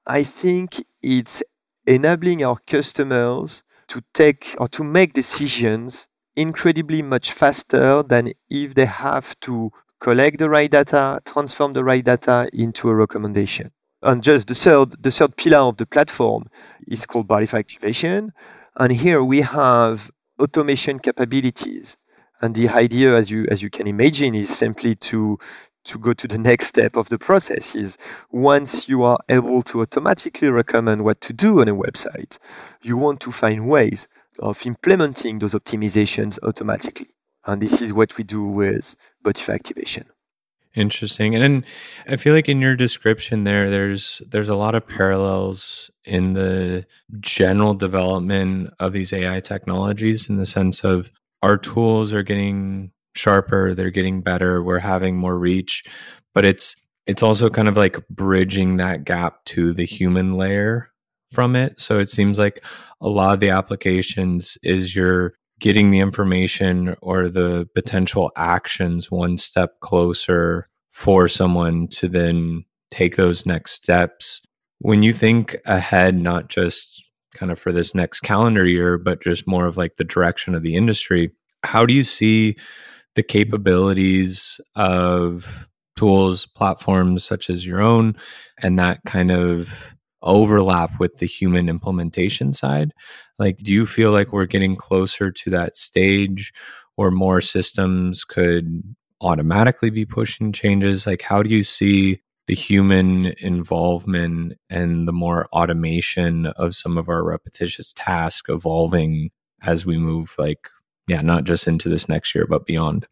I 0.08 0.24
think 0.24 0.84
it's 1.04 1.44
enabling 1.86 2.44
our 2.44 2.58
customers 2.66 3.62
to 3.90 4.02
take 4.16 4.56
or 4.58 4.68
to 4.70 4.84
make 4.84 5.14
decisions 5.14 6.08
incredibly 6.36 7.04
much 7.04 7.32
faster 7.32 8.02
than 8.02 8.32
if 8.50 8.74
they 8.74 8.88
have 8.88 9.40
to 9.42 9.72
collect 10.02 10.40
the 10.40 10.50
right 10.50 10.72
data, 10.72 11.22
transform 11.24 11.74
the 11.74 11.84
right 11.84 12.04
data 12.04 12.50
into 12.52 12.90
a 12.90 12.96
recommendation. 12.96 13.72
And 14.02 14.24
just 14.24 14.48
the 14.48 14.56
third, 14.56 15.04
the 15.04 15.12
third 15.12 15.38
pillar 15.38 15.60
of 15.60 15.78
the 15.78 15.86
platform 15.86 16.46
is 16.88 17.06
called 17.06 17.28
Botify 17.28 17.60
Activation. 17.60 18.34
And 18.75 18.92
here 18.92 19.24
we 19.24 19.42
have 19.42 20.10
automation 20.40 20.98
capabilities. 20.98 21.96
And 22.42 22.56
the 22.56 22.70
idea, 22.70 23.16
as 23.16 23.30
you 23.30 23.46
as 23.52 23.62
you 23.62 23.70
can 23.70 23.86
imagine, 23.86 24.34
is 24.34 24.50
simply 24.50 24.96
to 24.96 25.38
to 25.86 25.98
go 25.98 26.13
to 26.13 26.27
the 26.27 26.38
next 26.50 26.68
step 26.68 26.96
of 26.96 27.10
the 27.10 27.18
process 27.18 27.75
is 27.75 27.98
once 28.32 28.89
you 28.89 29.04
are 29.04 29.20
able 29.30 29.63
to 29.63 29.82
automatically 29.82 30.50
recommend 30.50 31.04
what 31.04 31.22
to 31.22 31.34
do 31.34 31.62
on 31.62 31.68
a 31.68 31.75
website, 31.75 32.38
you 32.82 32.98
want 32.98 33.20
to 33.22 33.32
find 33.32 33.68
ways 33.68 34.08
of 34.39 34.65
implementing 34.65 35.39
those 35.39 35.54
optimizations 35.54 36.38
automatically. 36.44 37.08
And 37.46 37.62
this 37.62 37.82
is 37.82 37.94
what 37.94 38.18
we 38.18 38.24
do 38.24 38.44
with 38.44 38.96
Botify 39.24 39.54
activation. 39.54 40.06
Interesting. 40.75 41.36
And 41.36 41.42
then 41.42 41.65
I 42.06 42.18
feel 42.18 42.34
like 42.34 42.50
in 42.50 42.60
your 42.60 42.75
description 42.75 43.46
there 43.46 43.70
there's 43.70 44.22
there's 44.27 44.50
a 44.50 44.58
lot 44.58 44.75
of 44.75 44.86
parallels 44.86 45.89
in 46.04 46.34
the 46.34 46.86
general 47.22 47.74
development 47.74 48.74
of 48.77 48.92
these 48.92 49.13
AI 49.13 49.39
technologies 49.39 50.30
in 50.30 50.36
the 50.36 50.46
sense 50.46 50.84
of 50.84 51.12
our 51.42 51.58
tools 51.58 52.13
are 52.13 52.24
getting 52.24 52.92
sharper, 53.16 53.74
they're 53.74 53.90
getting 53.90 54.22
better, 54.22 54.64
we're 54.64 54.80
having 54.80 55.18
more 55.18 55.38
reach, 55.38 55.84
but 56.34 56.46
it's 56.46 56.76
it's 57.08 57.24
also 57.24 57.50
kind 57.50 57.68
of 57.68 57.78
like 57.78 58.08
bridging 58.10 58.78
that 58.78 59.04
gap 59.04 59.44
to 59.46 59.74
the 59.74 59.86
human 59.86 60.34
layer 60.34 60.90
from 61.32 61.56
it. 61.56 61.80
So 61.80 62.00
it 62.00 62.10
seems 62.10 62.40
like 62.40 62.64
a 63.00 63.10
lot 63.10 63.34
of 63.34 63.40
the 63.40 63.50
applications 63.50 64.58
is 64.64 64.96
you're 64.96 65.34
getting 65.60 65.92
the 65.92 66.00
information 66.00 66.96
or 67.02 67.30
the 67.30 67.70
potential 67.76 68.32
actions 68.36 69.12
one 69.12 69.38
step 69.38 69.80
closer 69.82 70.68
for 70.92 71.28
someone 71.28 71.88
to 71.90 72.08
then 72.08 72.66
take 72.90 73.16
those 73.16 73.46
next 73.46 73.74
steps. 73.74 74.42
When 74.80 75.04
you 75.04 75.14
think 75.14 75.56
ahead, 75.66 76.16
not 76.16 76.50
just 76.50 77.04
kind 77.36 77.52
of 77.52 77.60
for 77.60 77.72
this 77.72 77.94
next 77.94 78.22
calendar 78.22 78.66
year, 78.66 78.98
but 78.98 79.22
just 79.22 79.48
more 79.48 79.66
of 79.66 79.78
like 79.78 79.98
the 79.98 80.04
direction 80.04 80.56
of 80.56 80.64
the 80.64 80.76
industry, 80.76 81.32
how 81.64 81.86
do 81.86 81.94
you 81.94 82.04
see 82.04 82.56
the 83.16 83.24
capabilities 83.24 84.60
of 84.76 85.68
tools, 85.98 86.46
platforms 86.46 87.24
such 87.24 87.50
as 87.50 87.66
your 87.66 87.82
own, 87.82 88.16
and 88.62 88.78
that 88.78 89.00
kind 89.06 89.32
of 89.32 89.96
overlap 90.22 91.00
with 91.00 91.18
the 91.18 91.26
human 91.26 91.70
implementation 91.70 92.54
side? 92.54 92.92
Like, 93.40 93.58
do 93.58 93.72
you 93.72 93.86
feel 93.86 94.12
like 94.12 94.34
we're 94.34 94.46
getting 94.46 94.76
closer 94.76 95.32
to 95.32 95.50
that 95.52 95.76
stage 95.76 96.54
or 96.98 97.12
more 97.12 97.42
systems 97.42 98.24
could 98.24 98.84
automatically 99.22 99.90
be 99.90 100.06
pushing 100.06 100.52
changes? 100.52 101.06
Like, 101.08 101.22
how 101.22 101.44
do 101.44 101.50
you 101.50 101.64
see 101.64 102.22
the 102.48 102.56
human 102.56 103.34
involvement 103.40 104.54
and 104.70 105.08
the 105.08 105.14
more 105.14 105.48
automation 105.48 106.48
of 106.48 106.76
some 106.76 106.98
of 106.98 107.10
our 107.10 107.24
repetitious 107.24 107.94
tasks 107.94 108.50
evolving 108.50 109.32
as 109.64 109.86
we 109.86 109.98
move, 109.98 110.36
like, 110.38 110.70
yeah, 111.08 111.22
not 111.22 111.44
just 111.44 111.68
into 111.68 111.90
this 111.90 112.10
next 112.10 112.34
year, 112.36 112.46
but 112.48 112.66
beyond? 112.66 113.08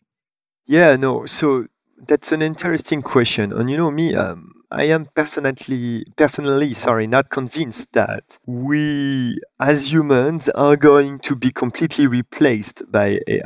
Yeah, 0.66 0.96
no. 0.96 1.26
So 1.26 1.68
that's 2.08 2.32
an 2.32 2.42
interesting 2.42 3.02
question. 3.02 3.52
And 3.54 3.70
you 3.70 3.78
know 3.78 3.92
me, 3.92 4.16
um, 4.16 4.54
I 4.72 4.86
am 4.86 5.06
personally, 5.14 6.06
personally, 6.18 6.74
sorry, 6.74 7.06
not 7.06 7.30
convinced 7.30 7.94
that 7.94 8.40
we 8.46 9.38
as 9.60 9.92
humans 9.92 10.50
are 10.50 10.76
going 10.76 11.20
to 11.20 11.36
be 11.36 11.52
completely 11.52 12.08
replaced 12.08 12.82
by 12.92 13.20
AI. 13.28 13.44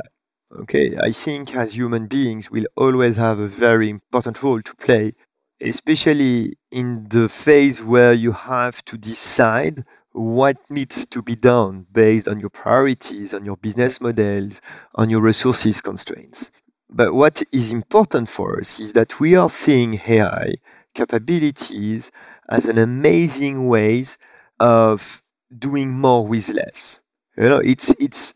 Okay, 0.60 0.96
I 0.96 1.12
think 1.12 1.54
as 1.54 1.74
human 1.74 2.06
beings, 2.06 2.50
we'll 2.50 2.72
always 2.74 3.18
have 3.18 3.38
a 3.38 3.46
very 3.46 3.90
important 3.90 4.42
role 4.42 4.62
to 4.62 4.74
play, 4.76 5.12
especially 5.60 6.56
in 6.70 7.06
the 7.10 7.28
phase 7.28 7.84
where 7.84 8.14
you 8.14 8.32
have 8.32 8.82
to 8.86 8.96
decide 8.96 9.84
what 10.12 10.56
needs 10.70 11.06
to 11.06 11.22
be 11.22 11.36
done 11.36 11.86
based 11.92 12.28
on 12.28 12.40
your 12.40 12.50
priorities, 12.50 13.34
on 13.34 13.44
your 13.44 13.56
business 13.56 14.00
models, 14.00 14.60
on 14.94 15.10
your 15.10 15.20
resources 15.22 15.80
constraints. 15.80 16.50
But 16.90 17.14
what 17.14 17.42
is 17.52 17.72
important 17.72 18.28
for 18.28 18.60
us 18.60 18.80
is 18.80 18.94
that 18.94 19.20
we 19.20 19.34
are 19.36 19.50
seeing 19.50 20.00
AI 20.08 20.54
capabilities 20.94 22.10
as 22.48 22.66
an 22.66 22.78
amazing 22.78 23.68
ways 23.68 24.18
of 24.58 25.22
doing 25.56 25.90
more 25.90 26.26
with 26.26 26.48
less. 26.48 27.00
You 27.36 27.48
know, 27.48 27.58
it's 27.58 27.90
it's 28.00 28.34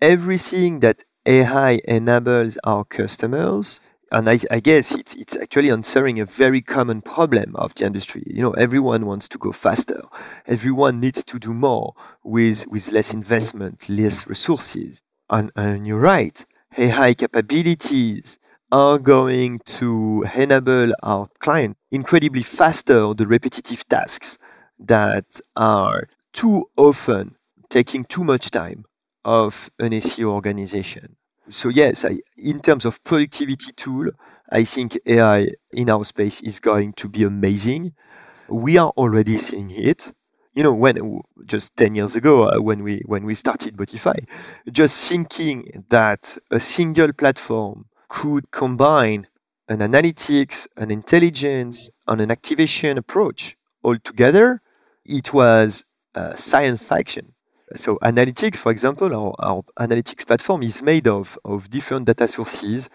everything 0.00 0.80
that 0.80 1.04
AI 1.26 1.80
enables 1.86 2.58
our 2.64 2.84
customers, 2.84 3.80
and 4.12 4.28
I, 4.28 4.38
I, 4.50 4.60
guess 4.60 4.92
it's 4.92 5.14
it's 5.14 5.36
actually 5.36 5.70
answering 5.70 6.20
a 6.20 6.26
very 6.26 6.60
common 6.60 7.00
problem 7.00 7.56
of 7.56 7.74
the 7.74 7.86
industry. 7.86 8.22
You 8.26 8.42
know, 8.42 8.50
everyone 8.52 9.06
wants 9.06 9.26
to 9.28 9.38
go 9.38 9.52
faster. 9.52 10.02
Everyone 10.46 11.00
needs 11.00 11.24
to 11.24 11.38
do 11.38 11.54
more 11.54 11.94
with 12.22 12.66
with 12.68 12.92
less 12.92 13.12
investment, 13.12 13.88
less 13.88 14.26
resources. 14.26 15.02
And, 15.30 15.50
and 15.56 15.86
you're 15.86 15.98
right. 15.98 16.44
AI 16.76 17.14
capabilities 17.14 18.38
are 18.70 18.98
going 18.98 19.60
to 19.60 20.24
enable 20.34 20.92
our 21.02 21.28
client 21.38 21.76
incredibly 21.90 22.42
faster 22.42 23.14
the 23.14 23.26
repetitive 23.26 23.88
tasks 23.88 24.36
that 24.78 25.40
are 25.56 26.08
too 26.34 26.66
often 26.76 27.36
taking 27.70 28.04
too 28.04 28.24
much 28.24 28.50
time 28.50 28.84
of 29.24 29.70
an 29.78 29.92
SEO 29.92 30.26
organization. 30.26 31.16
So 31.50 31.68
yes, 31.68 32.04
I, 32.04 32.20
in 32.36 32.60
terms 32.60 32.84
of 32.84 33.02
productivity 33.04 33.72
tool, 33.72 34.10
I 34.50 34.64
think 34.64 34.98
AI 35.06 35.48
in 35.72 35.90
our 35.90 36.04
space 36.04 36.40
is 36.40 36.60
going 36.60 36.92
to 36.94 37.08
be 37.08 37.24
amazing. 37.24 37.92
We 38.48 38.78
are 38.78 38.90
already 38.90 39.38
seeing 39.38 39.70
it. 39.70 40.12
You 40.54 40.62
know, 40.64 40.72
when 40.74 41.20
just 41.46 41.76
10 41.76 41.94
years 41.94 42.16
ago, 42.16 42.48
uh, 42.48 42.60
when 42.60 42.82
we 42.82 43.02
when 43.06 43.24
we 43.24 43.34
started 43.34 43.76
Botify, 43.76 44.26
just 44.72 45.08
thinking 45.08 45.84
that 45.90 46.38
a 46.50 46.60
single 46.60 47.12
platform 47.12 47.86
could 48.08 48.50
combine 48.50 49.28
an 49.68 49.78
analytics, 49.80 50.68
an 50.76 50.90
intelligence, 50.90 51.90
and 52.08 52.20
an 52.20 52.30
activation 52.30 52.98
approach 52.98 53.56
all 53.82 53.96
together, 53.98 54.60
it 55.04 55.32
was 55.32 55.84
uh, 56.14 56.34
science 56.36 56.82
fiction. 56.82 57.34
So 57.74 57.98
analytics, 58.02 58.56
for 58.56 58.70
example, 58.72 59.14
our, 59.14 59.34
our, 59.38 59.62
analytics 59.78 60.26
platform 60.26 60.62
is 60.62 60.82
made 60.82 61.06
of, 61.06 61.38
of 61.44 61.70
different 61.70 62.06
data 62.06 62.28
sources, 62.28 62.88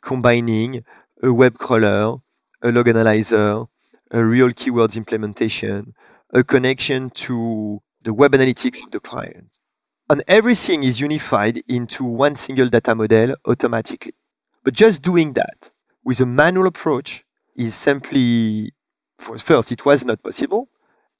combining 0.00 0.84
a 1.22 1.32
web 1.32 1.58
crawler, 1.58 2.18
a 2.62 2.72
log 2.72 2.88
analyzer, 2.88 3.64
a 4.10 4.24
real 4.24 4.50
keywords 4.50 4.96
implementation, 4.96 5.94
a 6.32 6.42
connection 6.42 7.10
to 7.10 7.80
the 8.02 8.12
web 8.12 8.32
analytics 8.32 8.82
of 8.82 8.90
the 8.90 9.00
client. 9.00 9.58
And 10.08 10.22
everything 10.28 10.84
is 10.84 11.00
unified 11.00 11.62
into 11.68 12.04
one 12.04 12.36
single 12.36 12.68
data 12.68 12.94
model 12.94 13.34
automatically. 13.44 14.14
But 14.62 14.74
just 14.74 15.02
doing 15.02 15.32
that 15.34 15.70
with 16.04 16.20
a 16.20 16.26
manual 16.26 16.66
approach 16.66 17.24
is 17.56 17.74
simply, 17.74 18.72
for 19.18 19.38
first, 19.38 19.72
it 19.72 19.84
was 19.84 20.04
not 20.04 20.22
possible. 20.22 20.68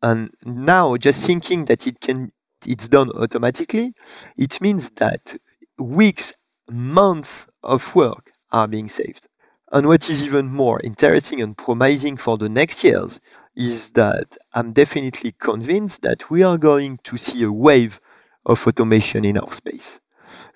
And 0.03 0.31
now 0.45 0.97
just 0.97 1.27
thinking 1.27 1.65
that 1.65 1.87
it 1.87 2.01
can, 2.01 2.31
it's 2.67 2.89
done 2.89 3.11
automatically, 3.11 3.95
it 4.37 4.61
means 4.61 4.91
that 4.91 5.37
weeks, 5.79 6.33
months 6.71 7.47
of 7.63 7.95
work 7.95 8.33
are 8.51 8.69
being 8.69 8.89
saved. 8.89 9.27
And 9.73 9.87
what 9.89 10.09
is 10.09 10.23
even 10.23 10.47
more 10.47 10.81
interesting 10.81 11.41
and 11.43 11.57
promising 11.57 12.17
for 12.17 12.39
the 12.39 12.49
next 12.49 12.85
years 12.85 13.21
is 13.57 13.91
that 13.91 14.37
I'm 14.55 14.73
definitely 14.73 15.35
convinced 15.39 16.03
that 16.03 16.31
we 16.31 16.43
are 16.43 16.59
going 16.59 16.99
to 17.05 17.17
see 17.17 17.43
a 17.43 17.51
wave 17.51 18.01
of 18.45 18.67
automation 18.67 19.25
in 19.25 19.39
our 19.39 19.53
space. 19.53 19.99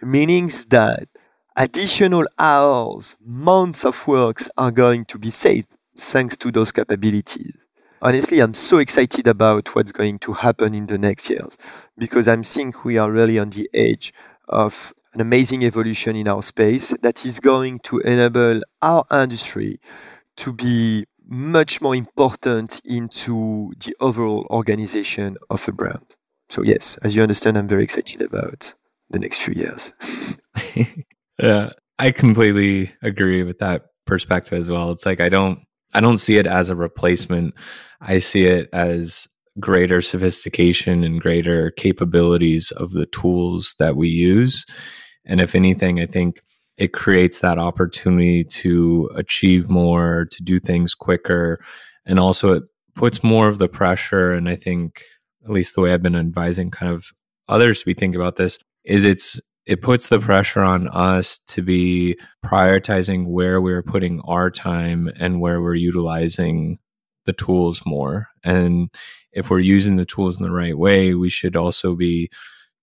Meaning 0.03 0.51
that 0.68 1.09
additional 1.57 2.27
hours, 2.38 3.16
months 3.20 3.85
of 3.85 4.07
works 4.07 4.51
are 4.57 4.70
going 4.70 5.05
to 5.07 5.18
be 5.18 5.31
saved 5.31 5.75
thanks 5.96 6.37
to 6.37 6.51
those 6.53 6.73
capabilities. 6.73 7.60
Honestly, 8.03 8.41
I'm 8.41 8.55
so 8.55 8.79
excited 8.79 9.29
about 9.29 9.75
what's 9.75 9.93
going 9.93 10.19
to 10.21 10.33
happen 10.33 10.75
in 10.75 10.87
the 10.87 10.97
next 10.97 11.29
years 11.29 11.59
because 11.99 12.29
I 12.29 12.37
think 12.43 12.85
we 12.85 12.97
are 12.97 13.11
really 13.11 13.39
on 13.39 13.51
the 13.51 13.69
edge 13.75 14.15
of 14.49 14.95
an 15.13 15.21
amazing 15.21 15.63
evolution 15.65 16.17
in 16.17 16.27
our 16.27 16.43
space 16.43 16.95
that 17.03 17.27
is 17.27 17.41
going 17.41 17.81
to 17.81 17.99
enable 17.99 18.63
our 18.81 19.05
industry 19.11 19.81
to 20.37 20.53
be 20.53 21.05
much 21.29 21.81
more 21.81 21.95
important 21.95 22.81
into 22.85 23.73
the 23.79 23.95
overall 24.01 24.47
organization 24.51 25.37
of 25.51 25.69
a 25.69 25.73
brand. 25.73 26.17
So 26.49 26.63
yes, 26.63 26.97
as 27.03 27.15
you 27.15 27.23
understand, 27.23 27.59
I'm 27.59 27.69
very 27.69 27.85
excited 27.85 28.23
about 28.23 28.75
the 29.11 29.19
next 29.19 29.41
few 29.41 29.55
years. 29.55 29.93
Yeah, 31.43 31.71
I 31.99 32.11
completely 32.11 32.93
agree 33.03 33.43
with 33.43 33.61
that 33.61 33.87
perspective 34.07 34.59
as 34.59 34.69
well. 34.69 34.91
It's 34.91 35.07
like 35.07 35.21
I 35.21 35.31
don't 35.31 35.61
I 35.92 36.00
don't 36.00 36.18
see 36.18 36.37
it 36.38 36.46
as 36.46 36.70
a 36.70 36.76
replacement. 36.76 37.55
I 38.00 38.18
see 38.18 38.46
it 38.46 38.68
as 38.72 39.29
greater 39.59 40.00
sophistication 40.00 41.05
and 41.05 41.20
greater 41.20 41.70
capabilities 41.72 42.70
of 42.70 42.92
the 42.92 43.07
tools 43.07 43.74
that 43.79 43.96
we 43.96 44.09
use. 44.09 44.64
And 45.24 45.40
if 45.40 45.55
anything, 45.55 46.00
I 46.00 46.07
think 46.07 46.40
it 46.76 46.92
creates 46.92 47.40
that 47.40 47.59
opportunity 47.59 48.44
to 48.44 49.11
achieve 49.14 49.68
more, 49.68 50.26
to 50.31 50.42
do 50.42 50.59
things 50.59 50.94
quicker, 50.94 51.62
and 52.07 52.18
also 52.18 52.53
it 52.53 52.62
puts 52.94 53.22
more 53.22 53.48
of 53.48 53.59
the 53.59 53.68
pressure. 53.68 54.33
And 54.33 54.48
I 54.48 54.57
think, 54.57 55.03
at 55.44 55.50
least 55.50 55.74
the 55.74 55.83
way 55.83 55.92
I've 55.92 56.03
been 56.03 56.16
advising 56.16 56.70
kind 56.70 56.92
of 56.92 57.07
others 57.48 57.81
to 57.81 57.87
be 57.87 57.94
thinking 57.94 58.20
about 58.20 58.37
this, 58.37 58.59
is 58.85 59.05
it's 59.05 59.40
it 59.71 59.83
puts 59.83 60.09
the 60.09 60.19
pressure 60.19 60.63
on 60.63 60.89
us 60.89 61.39
to 61.47 61.63
be 61.63 62.19
prioritizing 62.45 63.29
where 63.29 63.61
we're 63.61 63.85
putting 63.85 64.21
our 64.23 64.51
time 64.51 65.09
and 65.21 65.41
where 65.41 65.63
we're 65.63 65.77
utilizing 65.77 66.77
the 67.25 67.33
tools 67.33 67.81
more. 67.87 68.27
And 68.43 68.91
if 69.33 69.49
we're 69.49 69.61
using 69.61 69.95
the 69.95 70.05
tools 70.05 70.39
in 70.39 70.43
the 70.43 70.51
right 70.51 70.77
way, 70.77 71.15
we 71.15 71.29
should 71.29 71.55
also 71.55 71.95
be 71.95 72.31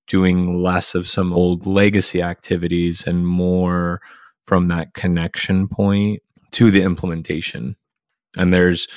doing 0.08 0.64
less 0.64 0.96
of 0.96 1.10
some 1.10 1.34
old 1.34 1.68
legacy 1.68 2.22
activities 2.22 3.06
and 3.06 3.28
more 3.28 4.00
from 4.46 4.70
that 4.70 4.94
connection 4.94 5.68
point 5.68 6.22
to 6.52 6.72
the 6.72 6.84
implementation. 6.84 7.76
And 8.38 8.54
there's 8.54 8.88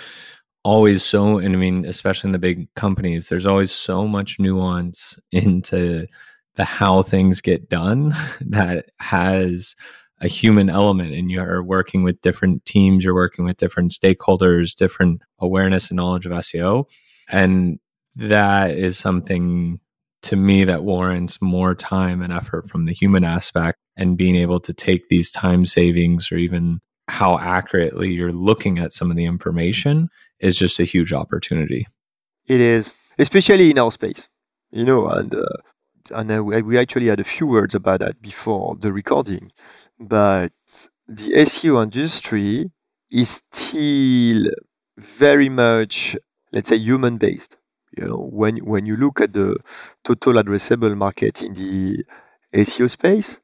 always 0.62 1.02
so, 1.02 1.38
and 1.38 1.56
I 1.56 1.58
mean, 1.58 1.84
especially 1.84 2.28
in 2.28 2.32
the 2.32 2.38
big 2.38 2.72
companies, 2.74 3.28
there's 3.28 3.46
always 3.46 3.72
so 3.72 4.06
much 4.06 4.38
nuance 4.38 5.18
into 5.32 6.06
the 6.60 6.64
how 6.64 7.02
things 7.02 7.40
get 7.40 7.70
done 7.70 8.14
that 8.42 8.90
has 8.98 9.74
a 10.20 10.28
human 10.28 10.68
element 10.68 11.14
and 11.14 11.30
you're 11.30 11.62
working 11.62 12.02
with 12.02 12.20
different 12.20 12.66
teams, 12.66 13.02
you're 13.02 13.14
working 13.14 13.46
with 13.46 13.56
different 13.56 13.92
stakeholders, 13.92 14.74
different 14.74 15.22
awareness 15.38 15.88
and 15.88 15.96
knowledge 15.96 16.26
of 16.26 16.32
SEO. 16.32 16.84
And 17.30 17.78
that 18.14 18.72
is 18.72 18.98
something 18.98 19.80
to 20.24 20.36
me 20.36 20.64
that 20.64 20.84
warrants 20.84 21.40
more 21.40 21.74
time 21.74 22.20
and 22.20 22.30
effort 22.30 22.68
from 22.68 22.84
the 22.84 22.92
human 22.92 23.24
aspect 23.24 23.78
and 23.96 24.18
being 24.18 24.36
able 24.36 24.60
to 24.60 24.74
take 24.74 25.08
these 25.08 25.32
time 25.32 25.64
savings 25.64 26.30
or 26.30 26.36
even 26.36 26.80
how 27.08 27.38
accurately 27.38 28.12
you're 28.12 28.32
looking 28.32 28.78
at 28.78 28.92
some 28.92 29.10
of 29.10 29.16
the 29.16 29.24
information 29.24 30.10
is 30.40 30.58
just 30.58 30.78
a 30.78 30.84
huge 30.84 31.14
opportunity. 31.14 31.86
It 32.46 32.60
is, 32.60 32.92
especially 33.18 33.70
in 33.70 33.78
our 33.78 33.90
space, 33.90 34.28
you 34.70 34.84
know, 34.84 35.08
and 35.08 35.34
uh, 35.34 35.46
and 36.10 36.30
uh, 36.30 36.42
we 36.42 36.78
actually 36.78 37.06
had 37.06 37.20
a 37.20 37.24
few 37.24 37.46
words 37.46 37.74
about 37.74 38.00
that 38.00 38.20
before 38.20 38.76
the 38.78 38.92
recording, 38.92 39.52
but 39.98 40.52
the 41.08 41.32
SEO 41.32 41.82
industry 41.82 42.70
is 43.10 43.42
still 43.52 44.50
very 44.98 45.48
much, 45.48 46.16
let's 46.52 46.68
say, 46.68 46.76
human 46.76 47.16
based. 47.16 47.56
You 47.96 48.06
know, 48.06 48.28
when 48.30 48.58
when 48.58 48.86
you 48.86 48.96
look 48.96 49.20
at 49.20 49.32
the 49.32 49.56
total 50.04 50.34
addressable 50.34 50.96
market 50.96 51.42
in 51.42 51.54
the 51.54 52.04
SEO 52.54 52.88
space, 52.88 53.40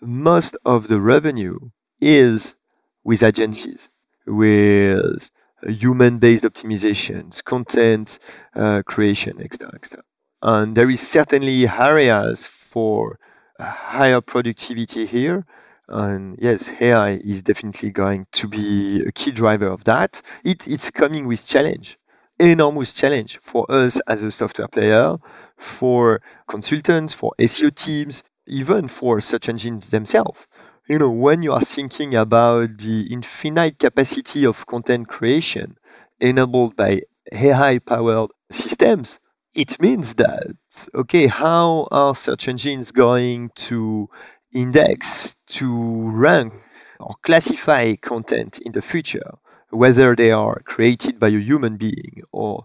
most 0.00 0.56
of 0.64 0.88
the 0.88 1.00
revenue 1.00 1.58
is 2.00 2.54
with 3.02 3.22
agencies, 3.22 3.90
with 4.26 5.30
human-based 5.62 6.44
optimizations, 6.44 7.42
content 7.42 8.18
uh, 8.54 8.82
creation, 8.86 9.40
etc., 9.40 9.74
etc. 9.74 10.04
And 10.42 10.76
there 10.76 10.88
is 10.90 11.06
certainly 11.06 11.68
areas 11.68 12.46
for 12.46 13.18
uh, 13.58 13.64
higher 13.64 14.20
productivity 14.20 15.06
here. 15.06 15.46
And 15.88 16.38
yes, 16.40 16.70
AI 16.80 17.12
is 17.24 17.42
definitely 17.42 17.90
going 17.90 18.26
to 18.32 18.46
be 18.48 19.02
a 19.06 19.12
key 19.12 19.32
driver 19.32 19.68
of 19.68 19.84
that. 19.84 20.22
It, 20.44 20.68
it's 20.68 20.90
coming 20.90 21.26
with 21.26 21.46
challenge 21.46 21.98
enormous 22.38 22.92
challenge 22.92 23.38
for 23.38 23.66
us 23.70 24.00
as 24.06 24.22
a 24.22 24.30
software 24.30 24.68
player, 24.68 25.16
for 25.56 26.20
consultants, 26.46 27.12
for 27.14 27.32
SEO 27.38 27.74
teams, 27.74 28.22
even 28.46 28.88
for 28.88 29.20
search 29.20 29.48
engines 29.48 29.90
themselves. 29.90 30.46
You 30.88 30.98
know, 30.98 31.10
when 31.10 31.42
you 31.42 31.52
are 31.52 31.60
thinking 31.60 32.14
about 32.14 32.78
the 32.78 33.08
infinite 33.10 33.78
capacity 33.78 34.44
of 34.46 34.66
content 34.66 35.08
creation 35.08 35.76
enabled 36.20 36.76
by 36.76 37.02
AI 37.32 37.78
powered 37.78 38.30
systems, 38.50 39.18
it 39.58 39.80
means 39.80 40.14
that, 40.14 40.54
okay, 40.94 41.26
how 41.26 41.88
are 41.90 42.14
search 42.14 42.48
engines 42.48 42.92
going 42.92 43.50
to 43.56 44.08
index, 44.54 45.36
to 45.48 46.10
rank, 46.10 46.54
or 47.00 47.14
classify 47.22 47.94
content 47.96 48.58
in 48.58 48.72
the 48.72 48.82
future? 48.82 49.32
whether 49.70 50.16
they 50.16 50.30
are 50.30 50.60
created 50.64 51.18
by 51.18 51.28
a 51.28 51.38
human 51.38 51.76
being 51.76 52.22
or 52.32 52.64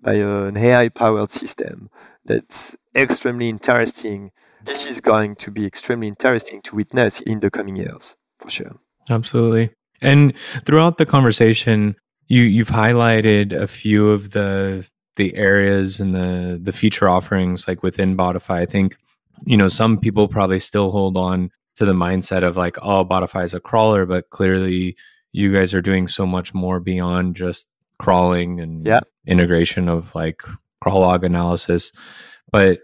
by 0.00 0.14
an 0.14 0.56
AI 0.56 0.88
powered 0.88 1.30
system. 1.30 1.90
That's 2.24 2.76
extremely 2.94 3.48
interesting. 3.48 4.32
This 4.62 4.88
is 4.88 5.00
going 5.00 5.36
to 5.36 5.50
be 5.50 5.66
extremely 5.66 6.08
interesting 6.08 6.62
to 6.62 6.76
witness 6.76 7.20
in 7.20 7.40
the 7.40 7.50
coming 7.50 7.76
years, 7.76 8.16
for 8.38 8.50
sure. 8.50 8.76
Absolutely. 9.08 9.70
And 10.00 10.34
throughout 10.66 10.98
the 10.98 11.06
conversation, 11.06 11.96
you 12.26 12.42
you've 12.42 12.68
highlighted 12.68 13.52
a 13.52 13.66
few 13.66 14.10
of 14.10 14.30
the 14.30 14.86
the 15.16 15.34
areas 15.34 16.00
and 16.00 16.14
the 16.14 16.58
the 16.62 16.72
feature 16.72 17.08
offerings 17.08 17.68
like 17.68 17.82
within 17.82 18.16
Botify. 18.16 18.60
I 18.60 18.66
think 18.66 18.96
you 19.44 19.56
know 19.56 19.68
some 19.68 19.98
people 19.98 20.28
probably 20.28 20.58
still 20.58 20.90
hold 20.90 21.16
on 21.16 21.50
to 21.76 21.84
the 21.84 21.92
mindset 21.92 22.42
of 22.42 22.56
like, 22.56 22.76
oh, 22.82 23.04
Botify 23.04 23.44
is 23.44 23.54
a 23.54 23.60
crawler, 23.60 24.06
but 24.06 24.30
clearly 24.30 24.96
you 25.32 25.52
guys 25.52 25.72
are 25.72 25.82
doing 25.82 26.06
so 26.06 26.26
much 26.26 26.52
more 26.52 26.80
beyond 26.80 27.36
just 27.36 27.68
crawling 27.98 28.60
and 28.60 28.84
yeah. 28.84 29.00
integration 29.26 29.88
of 29.88 30.14
like 30.14 30.42
crawl 30.80 31.00
log 31.00 31.24
analysis. 31.24 31.92
But 32.50 32.80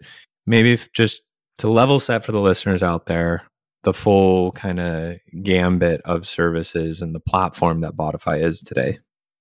maybe 0.47 0.73
if 0.73 0.93
just 0.93 1.23
to 1.59 1.69
level 1.69 2.01
set 2.01 2.25
for 2.25 2.33
the 2.33 2.41
listeners 2.41 2.83
out 2.83 3.07
there, 3.07 3.43
the 3.83 3.93
full 3.93 4.53
kind 4.53 4.81
of 4.81 5.19
gambit 5.43 6.01
of 6.05 6.27
services 6.27 7.03
and 7.03 7.15
the 7.15 7.21
platform 7.21 7.83
that 7.83 7.95
Botify 7.97 8.41
is 8.43 8.61
today. 8.61 8.99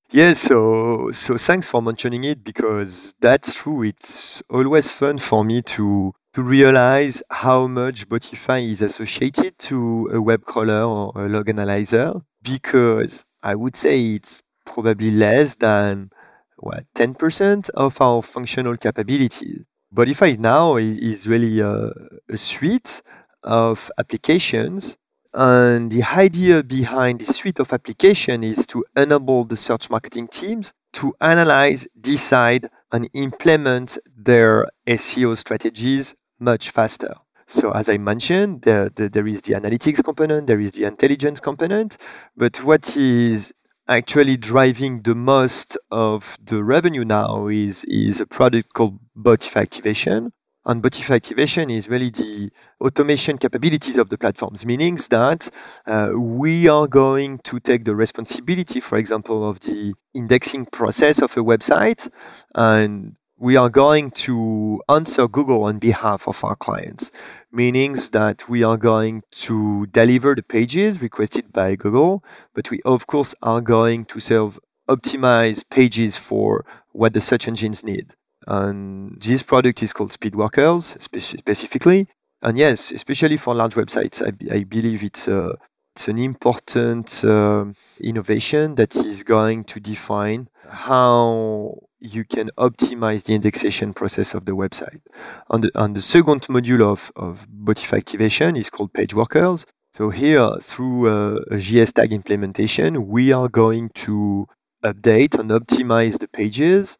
Yes, 0.09 0.39
so 0.39 1.11
so 1.11 1.37
thanks 1.37 1.69
for 1.69 1.81
mentioning 1.81 2.23
it 2.23 2.43
because 2.43 3.13
that's 3.19 3.53
true. 3.53 3.83
It's 3.83 4.41
always 4.49 4.89
fun 4.91 5.17
for 5.17 5.43
me 5.43 5.61
to 5.75 6.13
to 6.33 6.43
realize 6.43 7.21
how 7.29 7.67
much 7.67 8.07
Botify 8.07 8.71
is 8.71 8.81
associated 8.81 9.57
to 9.59 10.09
a 10.13 10.21
web 10.21 10.45
crawler 10.45 10.83
or 10.83 11.11
a 11.25 11.27
log 11.27 11.49
analyzer 11.49 12.21
because 12.41 13.25
I 13.43 13.55
would 13.55 13.75
say 13.75 14.13
it's 14.15 14.41
probably 14.65 15.11
less 15.11 15.55
than 15.55 16.11
what 16.57 16.85
10% 16.95 17.69
of 17.71 17.99
our 18.01 18.21
functional 18.21 18.77
capabilities. 18.77 19.63
Botify 19.93 20.37
now 20.37 20.77
is 20.77 21.27
really 21.27 21.59
a, 21.59 21.91
a 22.29 22.37
suite 22.37 23.01
of 23.43 23.91
applications 23.97 24.97
and 25.37 25.91
the 25.91 26.01
idea 26.01 26.63
behind 26.63 27.19
this 27.19 27.37
suite 27.37 27.59
of 27.59 27.71
application 27.71 28.43
is 28.43 28.65
to 28.65 28.83
enable 28.95 29.43
the 29.43 29.55
search 29.55 29.87
marketing 29.87 30.27
teams 30.27 30.73
to 30.93 31.13
analyze, 31.21 31.87
decide, 31.99 32.69
and 32.91 33.07
implement 33.13 33.99
their 34.17 34.67
SEO 34.87 35.37
strategies 35.37 36.15
much 36.39 36.71
faster. 36.71 37.13
So 37.45 37.71
as 37.71 37.87
I 37.87 37.99
mentioned, 37.99 38.63
there, 38.63 38.89
there, 38.89 39.09
there 39.09 39.27
is 39.27 39.43
the 39.43 39.53
analytics 39.53 40.03
component, 40.03 40.47
there 40.47 40.59
is 40.59 40.71
the 40.71 40.85
intelligence 40.85 41.39
component, 41.39 41.97
but 42.35 42.63
what 42.63 42.97
is 42.97 43.53
actually 43.87 44.37
driving 44.37 45.03
the 45.03 45.13
most 45.13 45.77
of 45.91 46.35
the 46.43 46.63
revenue 46.63 47.05
now 47.05 47.47
is, 47.47 47.83
is 47.85 48.19
a 48.19 48.25
product 48.25 48.73
called 48.73 48.97
Botify 49.15 49.61
Activation. 49.61 50.33
And 50.69 50.83
Botify 50.83 51.15
Activation 51.15 51.69
is 51.69 51.87
really 51.87 52.09
the 52.09 52.51
automation 52.81 53.37
capabilities 53.37 53.97
of 53.97 54.09
the 54.09 54.17
platforms, 54.17 54.65
meaning 54.65 54.99
that 55.09 55.49
uh, 55.85 56.11
we 56.13 56.67
are 56.67 56.87
going 56.87 57.39
to 57.45 57.61
take 57.61 57.85
the 57.85 57.95
responsibility, 57.95 58.81
for 58.81 58.97
example, 58.97 59.49
of 59.49 59.61
the 59.61 59.93
indexing 60.13 60.65
process 60.65 61.21
of 61.21 61.37
a 61.37 61.39
website 61.39 62.09
and 62.53 63.15
we 63.37 63.55
are 63.55 63.69
going 63.69 64.11
to 64.11 64.81
answer 64.89 65.29
Google 65.29 65.63
on 65.63 65.79
behalf 65.79 66.27
of 66.27 66.43
our 66.43 66.57
clients, 66.57 67.11
meaning 67.49 67.93
that 68.11 68.49
we 68.49 68.61
are 68.61 68.77
going 68.77 69.23
to 69.47 69.85
deliver 69.85 70.35
the 70.35 70.43
pages 70.43 71.01
requested 71.01 71.53
by 71.53 71.75
Google, 71.75 72.25
but 72.53 72.69
we 72.71 72.81
of 72.83 73.07
course 73.07 73.33
are 73.41 73.61
going 73.61 74.03
to 74.03 74.19
serve 74.19 74.59
optimized 74.89 75.69
pages 75.69 76.17
for 76.17 76.65
what 76.91 77.13
the 77.13 77.21
search 77.21 77.47
engines 77.47 77.85
need. 77.85 78.16
And 78.47 79.21
this 79.21 79.43
product 79.43 79.83
is 79.83 79.93
called 79.93 80.11
Speedworkers 80.11 81.01
spe- 81.01 81.37
specifically. 81.37 82.07
And 82.41 82.57
yes, 82.57 82.91
especially 82.91 83.37
for 83.37 83.53
large 83.53 83.75
websites, 83.75 84.21
I, 84.21 84.55
I 84.55 84.63
believe 84.63 85.03
it's 85.03 85.27
a, 85.27 85.57
it's 85.95 86.07
an 86.07 86.17
important 86.17 87.23
uh, 87.25 87.65
innovation 87.99 88.75
that 88.75 88.95
is 88.95 89.23
going 89.23 89.65
to 89.65 89.79
define 89.79 90.47
how 90.69 91.79
you 91.99 92.23
can 92.23 92.51
optimize 92.57 93.25
the 93.25 93.33
indexation 93.33 93.93
process 93.93 94.33
of 94.33 94.45
the 94.45 94.53
website. 94.53 95.01
And 95.49 95.65
the, 95.65 95.71
and 95.75 95.95
the 95.95 96.01
second 96.01 96.41
module 96.43 96.81
of, 96.81 97.11
of 97.15 97.47
Botify 97.49 97.97
activation 97.97 98.55
is 98.55 98.69
called 98.69 98.93
Page 98.93 99.13
Workers. 99.13 99.65
So 99.93 100.09
here, 100.11 100.51
through 100.61 101.07
a, 101.07 101.35
a 101.37 101.55
JS 101.55 101.93
tag 101.93 102.13
implementation, 102.13 103.07
we 103.07 103.31
are 103.31 103.49
going 103.49 103.89
to 103.95 104.47
update 104.83 105.37
and 105.37 105.49
optimize 105.49 106.19
the 106.19 106.27
pages 106.27 106.97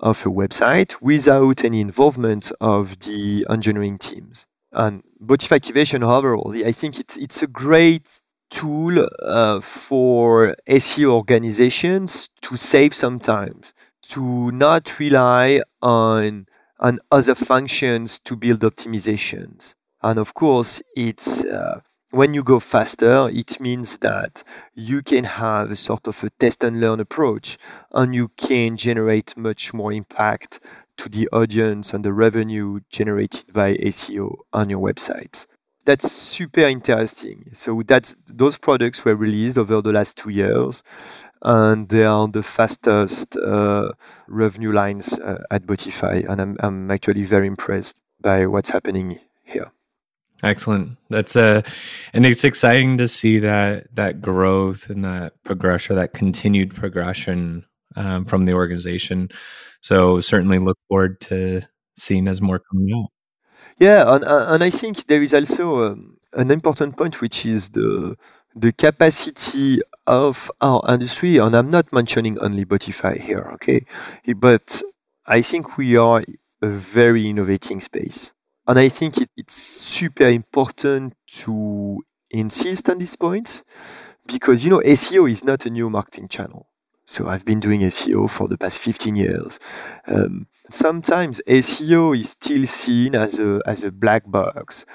of 0.00 0.26
a 0.26 0.30
website 0.30 1.00
without 1.00 1.64
any 1.64 1.80
involvement 1.80 2.50
of 2.60 2.98
the 3.00 3.46
engineering 3.48 3.98
teams. 3.98 4.46
And 4.72 5.02
Botify 5.22 5.56
activation 5.56 6.02
overall, 6.02 6.52
I 6.54 6.72
think 6.72 6.98
it's, 6.98 7.16
it's 7.16 7.42
a 7.42 7.46
great 7.46 8.20
tool 8.50 9.08
uh, 9.22 9.60
for 9.60 10.56
SEO 10.68 11.10
organizations 11.12 12.30
to 12.42 12.56
save 12.56 12.94
some 12.94 13.20
time 13.20 13.62
to 14.08 14.50
not 14.50 14.98
rely 14.98 15.62
on 15.80 16.46
on 16.80 16.98
other 17.10 17.34
functions 17.34 18.18
to 18.20 18.34
build 18.34 18.60
optimizations. 18.60 19.74
And 20.02 20.18
of 20.18 20.32
course, 20.32 20.82
it's 20.96 21.44
uh, 21.44 21.80
when 22.10 22.34
you 22.34 22.42
go 22.42 22.58
faster, 22.58 23.28
it 23.30 23.60
means 23.60 23.98
that 23.98 24.42
you 24.74 25.02
can 25.02 25.24
have 25.24 25.70
a 25.70 25.76
sort 25.76 26.06
of 26.06 26.22
a 26.24 26.30
test 26.30 26.64
and 26.64 26.80
learn 26.80 27.00
approach, 27.00 27.56
and 27.92 28.14
you 28.14 28.28
can 28.36 28.76
generate 28.76 29.36
much 29.36 29.72
more 29.72 29.92
impact 29.92 30.60
to 30.96 31.08
the 31.08 31.28
audience 31.32 31.94
and 31.94 32.04
the 32.04 32.12
revenue 32.12 32.80
generated 32.90 33.52
by 33.52 33.74
SEO 33.76 34.38
on 34.52 34.68
your 34.68 34.80
website. 34.80 35.46
That's 35.86 36.10
super 36.12 36.60
interesting. 36.60 37.50
So 37.54 37.82
that's 37.86 38.16
those 38.26 38.58
products 38.58 39.04
were 39.04 39.16
released 39.16 39.56
over 39.56 39.80
the 39.80 39.92
last 39.92 40.18
two 40.18 40.30
years, 40.30 40.82
and 41.42 41.88
they 41.88 42.04
are 42.04 42.28
the 42.28 42.42
fastest 42.42 43.36
uh, 43.36 43.92
revenue 44.28 44.72
lines 44.72 45.18
uh, 45.18 45.42
at 45.50 45.62
Botify, 45.66 46.28
and 46.28 46.40
I'm 46.40 46.56
I'm 46.60 46.90
actually 46.90 47.22
very 47.22 47.46
impressed 47.46 47.96
by 48.20 48.46
what's 48.46 48.70
happening. 48.70 49.20
Excellent. 50.42 50.96
That's 51.10 51.36
uh 51.36 51.62
and 52.12 52.24
it's 52.24 52.44
exciting 52.44 52.98
to 52.98 53.08
see 53.08 53.38
that 53.40 53.94
that 53.94 54.20
growth 54.20 54.88
and 54.90 55.04
that 55.04 55.34
progression, 55.44 55.96
that 55.96 56.14
continued 56.14 56.74
progression 56.74 57.66
um, 57.96 58.24
from 58.24 58.44
the 58.46 58.54
organization. 58.54 59.30
So 59.80 60.20
certainly 60.20 60.58
look 60.58 60.78
forward 60.88 61.20
to 61.22 61.62
seeing 61.96 62.28
as 62.28 62.40
more 62.40 62.60
coming 62.70 62.94
out. 62.96 63.10
Yeah, 63.78 64.14
and 64.14 64.24
uh, 64.24 64.46
and 64.48 64.62
I 64.62 64.70
think 64.70 65.06
there 65.06 65.22
is 65.22 65.34
also 65.34 65.92
um, 65.92 66.18
an 66.34 66.50
important 66.50 66.96
point, 66.96 67.20
which 67.20 67.46
is 67.46 67.70
the 67.70 68.16
the 68.54 68.72
capacity 68.72 69.80
of 70.06 70.50
our 70.60 70.82
industry, 70.88 71.38
and 71.38 71.54
I'm 71.54 71.70
not 71.70 71.92
mentioning 71.92 72.38
only 72.40 72.64
Botify 72.64 73.20
here, 73.20 73.48
okay? 73.54 73.84
But 74.36 74.82
I 75.26 75.40
think 75.42 75.78
we 75.78 75.96
are 75.96 76.24
a 76.60 76.68
very 76.68 77.28
innovating 77.28 77.80
space. 77.80 78.32
And 78.70 78.78
I 78.78 78.88
think 78.88 79.18
it, 79.18 79.28
it's 79.36 79.54
super 79.56 80.28
important 80.28 81.14
to 81.38 82.04
insist 82.30 82.88
on 82.88 82.98
this 82.98 83.16
point 83.16 83.64
because, 84.28 84.62
you 84.62 84.70
know, 84.70 84.78
SEO 84.78 85.28
is 85.28 85.42
not 85.42 85.66
a 85.66 85.70
new 85.70 85.90
marketing 85.90 86.28
channel. 86.28 86.68
So 87.04 87.26
I've 87.26 87.44
been 87.44 87.58
doing 87.58 87.80
SEO 87.80 88.30
for 88.30 88.46
the 88.46 88.56
past 88.56 88.78
15 88.78 89.16
years. 89.16 89.58
Um, 90.06 90.46
sometimes 90.70 91.40
SEO 91.48 92.16
is 92.16 92.30
still 92.30 92.64
seen 92.68 93.16
as 93.16 93.40
a, 93.40 93.60
as 93.66 93.82
a 93.82 93.90
black 93.90 94.30
box, 94.30 94.86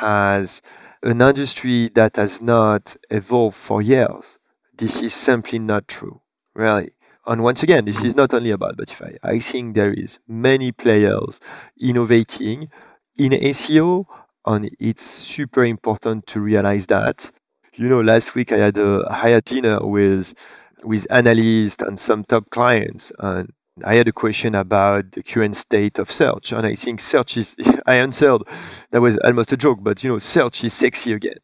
as 0.00 0.62
an 1.02 1.20
industry 1.20 1.90
that 1.96 2.14
has 2.14 2.40
not 2.40 2.96
evolved 3.10 3.56
for 3.56 3.82
years. 3.82 4.38
This 4.78 5.02
is 5.02 5.12
simply 5.12 5.58
not 5.58 5.88
true, 5.88 6.20
really. 6.54 6.92
And 7.26 7.42
once 7.42 7.64
again, 7.64 7.84
this 7.84 8.04
is 8.04 8.14
not 8.14 8.32
only 8.32 8.52
about 8.52 8.76
Botify. 8.76 9.16
I 9.24 9.40
think 9.40 9.74
there 9.74 9.92
is 9.92 10.20
many 10.28 10.70
players 10.70 11.40
innovating 11.80 12.70
in 13.18 13.32
SEO, 13.32 14.06
and 14.46 14.70
it's 14.78 15.02
super 15.02 15.64
important 15.64 16.26
to 16.28 16.40
realize 16.40 16.86
that. 16.86 17.30
You 17.74 17.88
know, 17.88 18.00
last 18.00 18.34
week 18.34 18.52
I 18.52 18.58
had 18.58 18.76
a 18.76 19.12
had 19.12 19.44
dinner 19.44 19.84
with 19.84 20.34
with 20.82 21.06
analysts 21.10 21.82
and 21.82 21.98
some 21.98 22.24
top 22.24 22.50
clients, 22.50 23.10
and 23.18 23.52
I 23.84 23.96
had 23.96 24.06
a 24.06 24.12
question 24.12 24.54
about 24.54 25.12
the 25.12 25.22
current 25.22 25.56
state 25.56 25.98
of 25.98 26.10
search, 26.10 26.52
and 26.52 26.66
I 26.66 26.74
think 26.74 27.00
search 27.00 27.36
is. 27.36 27.56
I 27.86 27.96
answered 27.96 28.42
that 28.90 29.00
was 29.00 29.18
almost 29.18 29.52
a 29.52 29.56
joke, 29.56 29.78
but 29.82 30.04
you 30.04 30.10
know, 30.10 30.18
search 30.18 30.62
is 30.64 30.72
sexy 30.72 31.12
again, 31.12 31.38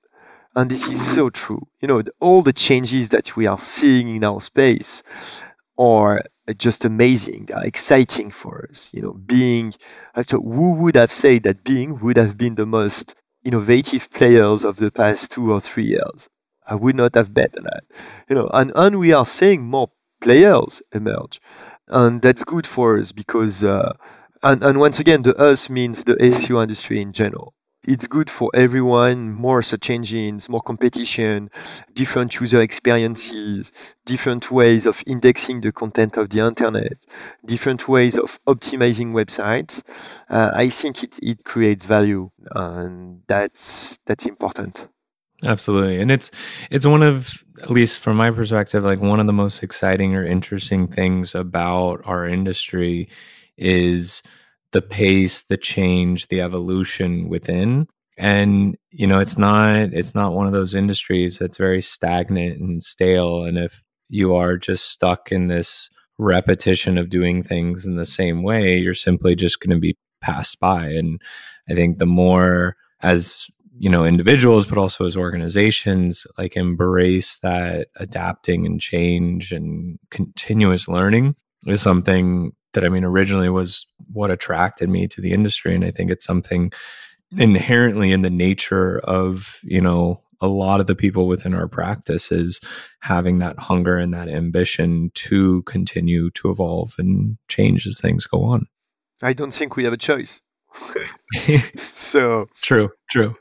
and 0.54 0.70
this 0.70 0.88
is 0.88 1.04
so 1.04 1.30
true. 1.30 1.66
You 1.80 1.88
know, 1.88 2.02
the, 2.02 2.12
all 2.20 2.42
the 2.42 2.52
changes 2.52 3.09
that 3.09 3.37
we 3.37 3.46
are 3.46 3.59
seeing 3.59 4.14
in 4.14 4.24
our 4.24 4.40
space 4.40 5.02
are 5.81 6.23
just 6.59 6.85
amazing. 6.85 7.47
They 7.47 7.55
are 7.55 7.64
exciting 7.64 8.31
for 8.31 8.69
us. 8.71 8.93
You 8.93 9.03
know, 9.03 9.12
Bing. 9.12 9.75
So 10.29 10.40
who 10.40 10.75
would 10.75 10.97
have 10.97 11.11
said 11.12 11.45
that 11.45 11.64
Bing 11.64 12.01
would 12.01 12.16
have 12.19 12.37
been 12.37 12.57
the 12.57 12.66
most 12.66 13.14
innovative 13.45 14.11
players 14.11 14.64
of 14.64 14.77
the 14.77 14.90
past 14.90 15.33
two 15.33 15.53
or 15.53 15.61
three 15.61 15.87
years? 15.87 16.29
I 16.66 16.75
would 16.75 16.95
not 16.95 17.14
have 17.14 17.35
bet 17.35 17.57
on 17.57 17.64
that. 17.64 17.85
You 18.29 18.37
know, 18.37 18.51
and, 18.53 18.71
and 18.75 18.99
we 18.99 19.12
are 19.12 19.25
seeing 19.25 19.62
more 19.62 19.90
players 20.21 20.83
emerge, 20.93 21.40
and 21.88 22.21
that's 22.23 22.45
good 22.45 22.66
for 22.66 22.99
us 22.99 23.12
because. 23.12 23.64
Uh, 23.64 23.95
and, 24.43 24.64
and 24.64 24.81
once 24.81 24.99
again, 24.99 25.21
the 25.23 25.37
us 25.37 25.69
means 25.69 26.05
the 26.05 26.14
SEO 26.14 26.62
industry 26.62 26.99
in 27.03 27.12
general 27.12 27.53
it's 27.90 28.07
good 28.07 28.31
for 28.31 28.50
everyone 28.55 29.33
more 29.33 29.62
search 29.62 29.90
engines 29.90 30.48
more 30.48 30.62
competition 30.62 31.50
different 31.92 32.33
user 32.40 32.61
experiences 32.61 33.72
different 34.07 34.50
ways 34.50 34.87
of 34.87 35.03
indexing 35.07 35.61
the 35.61 35.72
content 35.72 36.16
of 36.16 36.31
the 36.31 36.40
internet 36.40 37.05
different 37.44 37.88
ways 37.88 38.16
of 38.16 38.38
optimizing 38.46 39.12
websites. 39.12 39.83
Uh, 40.29 40.50
i 40.55 40.68
think 40.68 41.03
it, 41.03 41.18
it 41.20 41.44
creates 41.44 41.85
value 41.85 42.31
and 42.55 43.22
that's 43.26 43.98
that's 44.07 44.26
important. 44.26 44.88
Absolutely. 45.42 46.00
And 46.00 46.11
it's 46.11 46.31
it's 46.70 46.87
one 46.87 47.03
of 47.03 47.42
at 47.62 47.70
least 47.70 48.00
from 48.00 48.16
my 48.16 48.31
perspective 48.31 48.85
like 48.85 49.00
one 49.00 49.20
of 49.20 49.26
the 49.26 49.33
most 49.33 49.62
exciting 49.62 50.14
or 50.14 50.24
interesting 50.24 50.87
things 50.87 51.35
about 51.35 52.03
our 52.05 52.26
industry 52.26 53.09
is 53.57 54.22
the 54.72 54.83
pace, 54.83 55.42
the 55.42 55.56
change, 55.56 56.28
the 56.28 56.40
evolution 56.40 57.28
within. 57.28 57.87
And 58.16 58.76
you 58.90 59.06
know, 59.06 59.18
it's 59.18 59.38
not 59.38 59.92
it's 59.92 60.14
not 60.14 60.35
one 60.35 60.46
of 60.46 60.52
those 60.52 60.74
industries 60.74 61.38
that's 61.38 61.56
very 61.56 61.83
stagnant 61.83 62.61
and 62.61 62.83
stale. 62.83 63.44
And 63.44 63.56
if 63.59 63.83
you 64.09 64.35
are 64.35 64.56
just 64.56 64.90
stuck 64.90 65.33
in 65.33 65.48
this 65.48 65.88
repetition 66.18 66.98
of 66.98 67.09
doing 67.09 67.42
things 67.42 67.87
in 67.87 67.96
the 67.96 68.04
same 68.04 68.42
way, 68.42 68.76
you're 68.76 68.94
simply 68.94 69.35
just 69.35 69.61
going 69.61 69.74
to 69.74 69.80
be 69.80 69.96
passed 70.20 70.61
by. 70.61 70.88
And 70.88 71.20
I 71.68 71.74
think 71.74 71.98
the 71.98 72.06
more 72.06 72.76
as 73.02 73.46
you 73.78 73.88
know 73.88 74.04
individuals 74.04 74.66
but 74.66 74.76
also 74.76 75.06
as 75.06 75.16
organizations 75.16 76.26
like 76.37 76.54
embrace 76.54 77.38
that 77.38 77.88
adapting 77.96 78.66
and 78.66 78.78
change 78.78 79.52
and 79.52 79.98
continuous 80.11 80.87
learning 80.87 81.35
is 81.66 81.80
something 81.80 82.52
that 82.74 82.85
I 82.85 82.88
mean 82.88 83.04
originally 83.04 83.48
was 83.48 83.87
what 84.12 84.30
attracted 84.30 84.88
me 84.88 85.09
to 85.09 85.20
the 85.20 85.33
industry 85.33 85.74
and 85.74 85.85
I 85.85 85.90
think 85.90 86.11
it's 86.11 86.24
something 86.24 86.72
inherently 87.37 88.12
in 88.12 88.22
the 88.22 88.30
nature 88.30 88.98
of, 89.00 89.61
you 89.62 89.80
know, 89.80 90.22
a 90.40 90.48
lot 90.48 90.80
of 90.80 90.87
the 90.87 90.94
people 90.94 91.26
within 91.26 91.54
our 91.54 91.68
practice 91.68 92.33
is 92.33 92.61
having 93.00 93.38
that 93.38 93.59
hunger 93.59 93.98
and 93.98 94.14
that 94.14 94.28
ambition 94.28 95.11
to 95.14 95.62
continue 95.62 96.30
to 96.30 96.50
evolve 96.50 96.94
and 96.98 97.37
change 97.48 97.87
as 97.87 98.00
things 98.00 98.26
go 98.26 98.42
on. 98.44 98.66
I 99.22 99.35
don't 99.35 99.52
think 99.52 99.76
we 99.76 99.85
have 99.85 99.92
a 99.92 99.98
choice. 99.98 100.40
so 101.76 102.46
true, 102.62 102.90
true. 103.11 103.37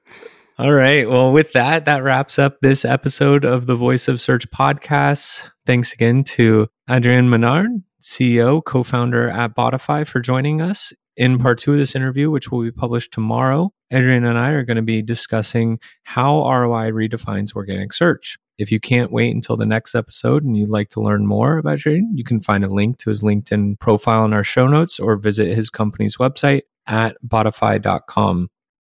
All 0.58 0.74
right. 0.74 1.10
Well, 1.10 1.32
with 1.32 1.54
that, 1.54 1.86
that 1.86 2.04
wraps 2.04 2.38
up 2.38 2.58
this 2.60 2.84
episode 2.84 3.46
of 3.46 3.66
the 3.66 3.78
Voice 3.78 4.10
of 4.10 4.20
Search 4.20 4.50
podcast. 4.52 5.50
Thanks 5.66 5.94
again 5.94 6.26
to 6.26 6.68
Adrien 6.90 7.30
Menard, 7.30 7.72
CEO, 8.02 8.64
co 8.64 8.84
founder 8.84 9.30
at 9.30 9.56
Botify, 9.56 10.06
for 10.08 10.20
joining 10.20 10.62
us. 10.62 10.94
In 11.18 11.38
part 11.38 11.58
two 11.58 11.74
of 11.74 11.78
this 11.78 11.96
interview, 11.96 12.32
which 12.32 12.50
will 12.50 12.62
be 12.62 12.72
published 12.72 13.12
tomorrow, 13.12 13.72
Adrien 13.92 14.24
and 14.24 14.40
I 14.40 14.52
are 14.52 14.64
going 14.64 14.78
to 14.78 14.82
be 14.82 15.02
discussing 15.02 15.80
how 16.04 16.50
ROI 16.50 16.92
redefines 16.92 17.54
organic 17.56 17.92
search. 17.92 18.38
If 18.58 18.72
you 18.72 18.80
can't 18.80 19.12
wait 19.12 19.34
until 19.34 19.58
the 19.58 19.66
next 19.66 19.96
episode 19.96 20.44
and 20.44 20.56
you'd 20.58 20.70
like 20.70 20.90
to 20.92 21.02
learn 21.02 21.26
more 21.26 21.58
about 21.58 21.76
Adrien, 21.76 22.12
you 22.14 22.24
can 22.24 22.40
find 22.40 22.64
a 22.64 22.70
link 22.70 22.98
to 23.00 23.10
his 23.10 23.22
LinkedIn 23.22 23.80
profile 23.80 24.26
in 24.26 24.34
our 24.34 24.44
show 24.44 24.68
notes 24.68 25.00
or 25.00 25.18
visit 25.18 25.56
his 25.56 25.70
company's 25.70 26.18
website 26.18 26.62
at 26.86 27.18
botify.com. 27.26 28.50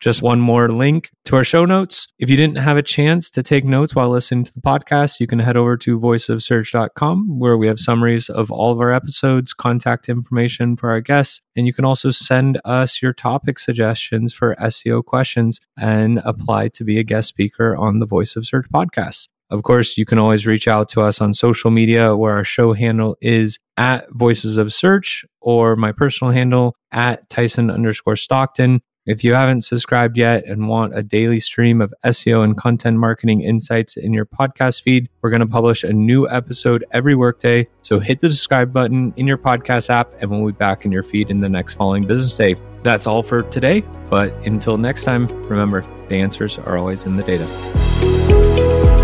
Just 0.00 0.22
one 0.22 0.40
more 0.40 0.70
link 0.70 1.10
to 1.26 1.36
our 1.36 1.44
show 1.44 1.66
notes. 1.66 2.08
If 2.18 2.30
you 2.30 2.36
didn't 2.36 2.56
have 2.56 2.78
a 2.78 2.82
chance 2.82 3.28
to 3.30 3.42
take 3.42 3.64
notes 3.64 3.94
while 3.94 4.08
listening 4.08 4.44
to 4.44 4.54
the 4.54 4.60
podcast, 4.62 5.20
you 5.20 5.26
can 5.26 5.38
head 5.38 5.58
over 5.58 5.76
to 5.76 5.98
voiceofsearch.com 5.98 7.38
where 7.38 7.58
we 7.58 7.66
have 7.66 7.78
summaries 7.78 8.30
of 8.30 8.50
all 8.50 8.72
of 8.72 8.80
our 8.80 8.92
episodes, 8.92 9.52
contact 9.52 10.08
information 10.08 10.74
for 10.76 10.88
our 10.88 11.02
guests, 11.02 11.42
and 11.54 11.66
you 11.66 11.74
can 11.74 11.84
also 11.84 12.10
send 12.10 12.58
us 12.64 13.02
your 13.02 13.12
topic 13.12 13.58
suggestions 13.58 14.32
for 14.32 14.56
SEO 14.56 15.04
questions 15.04 15.60
and 15.78 16.22
apply 16.24 16.68
to 16.68 16.82
be 16.82 16.98
a 16.98 17.04
guest 17.04 17.28
speaker 17.28 17.76
on 17.76 17.98
the 17.98 18.06
Voice 18.06 18.36
of 18.36 18.46
Search 18.46 18.66
podcast. 18.72 19.28
Of 19.50 19.64
course, 19.64 19.98
you 19.98 20.06
can 20.06 20.18
always 20.18 20.46
reach 20.46 20.68
out 20.68 20.88
to 20.90 21.02
us 21.02 21.20
on 21.20 21.34
social 21.34 21.72
media 21.72 22.16
where 22.16 22.36
our 22.36 22.44
show 22.44 22.72
handle 22.72 23.16
is 23.20 23.58
at 23.76 24.06
Voices 24.12 24.56
of 24.56 24.72
Search 24.72 25.24
or 25.40 25.74
my 25.74 25.90
personal 25.90 26.32
handle 26.32 26.76
at 26.92 27.28
Tyson 27.28 27.68
underscore 27.68 28.14
Stockton. 28.14 28.80
If 29.10 29.24
you 29.24 29.34
haven't 29.34 29.62
subscribed 29.62 30.16
yet 30.16 30.44
and 30.44 30.68
want 30.68 30.96
a 30.96 31.02
daily 31.02 31.40
stream 31.40 31.80
of 31.80 31.92
SEO 32.04 32.44
and 32.44 32.56
content 32.56 32.96
marketing 32.96 33.40
insights 33.40 33.96
in 33.96 34.12
your 34.12 34.24
podcast 34.24 34.82
feed, 34.82 35.08
we're 35.20 35.30
going 35.30 35.40
to 35.40 35.48
publish 35.48 35.82
a 35.82 35.92
new 35.92 36.28
episode 36.28 36.84
every 36.92 37.16
workday. 37.16 37.66
So 37.82 37.98
hit 37.98 38.20
the 38.20 38.30
subscribe 38.30 38.72
button 38.72 39.12
in 39.16 39.26
your 39.26 39.36
podcast 39.36 39.90
app 39.90 40.12
and 40.20 40.30
we'll 40.30 40.46
be 40.46 40.52
back 40.52 40.84
in 40.84 40.92
your 40.92 41.02
feed 41.02 41.28
in 41.28 41.40
the 41.40 41.48
next 41.48 41.74
following 41.74 42.06
business 42.06 42.36
day. 42.36 42.54
That's 42.82 43.08
all 43.08 43.24
for 43.24 43.42
today. 43.42 43.80
But 44.08 44.32
until 44.46 44.78
next 44.78 45.02
time, 45.02 45.26
remember 45.48 45.82
the 46.06 46.14
answers 46.14 46.60
are 46.60 46.78
always 46.78 47.04
in 47.04 47.16
the 47.16 47.24
data. 47.24 48.99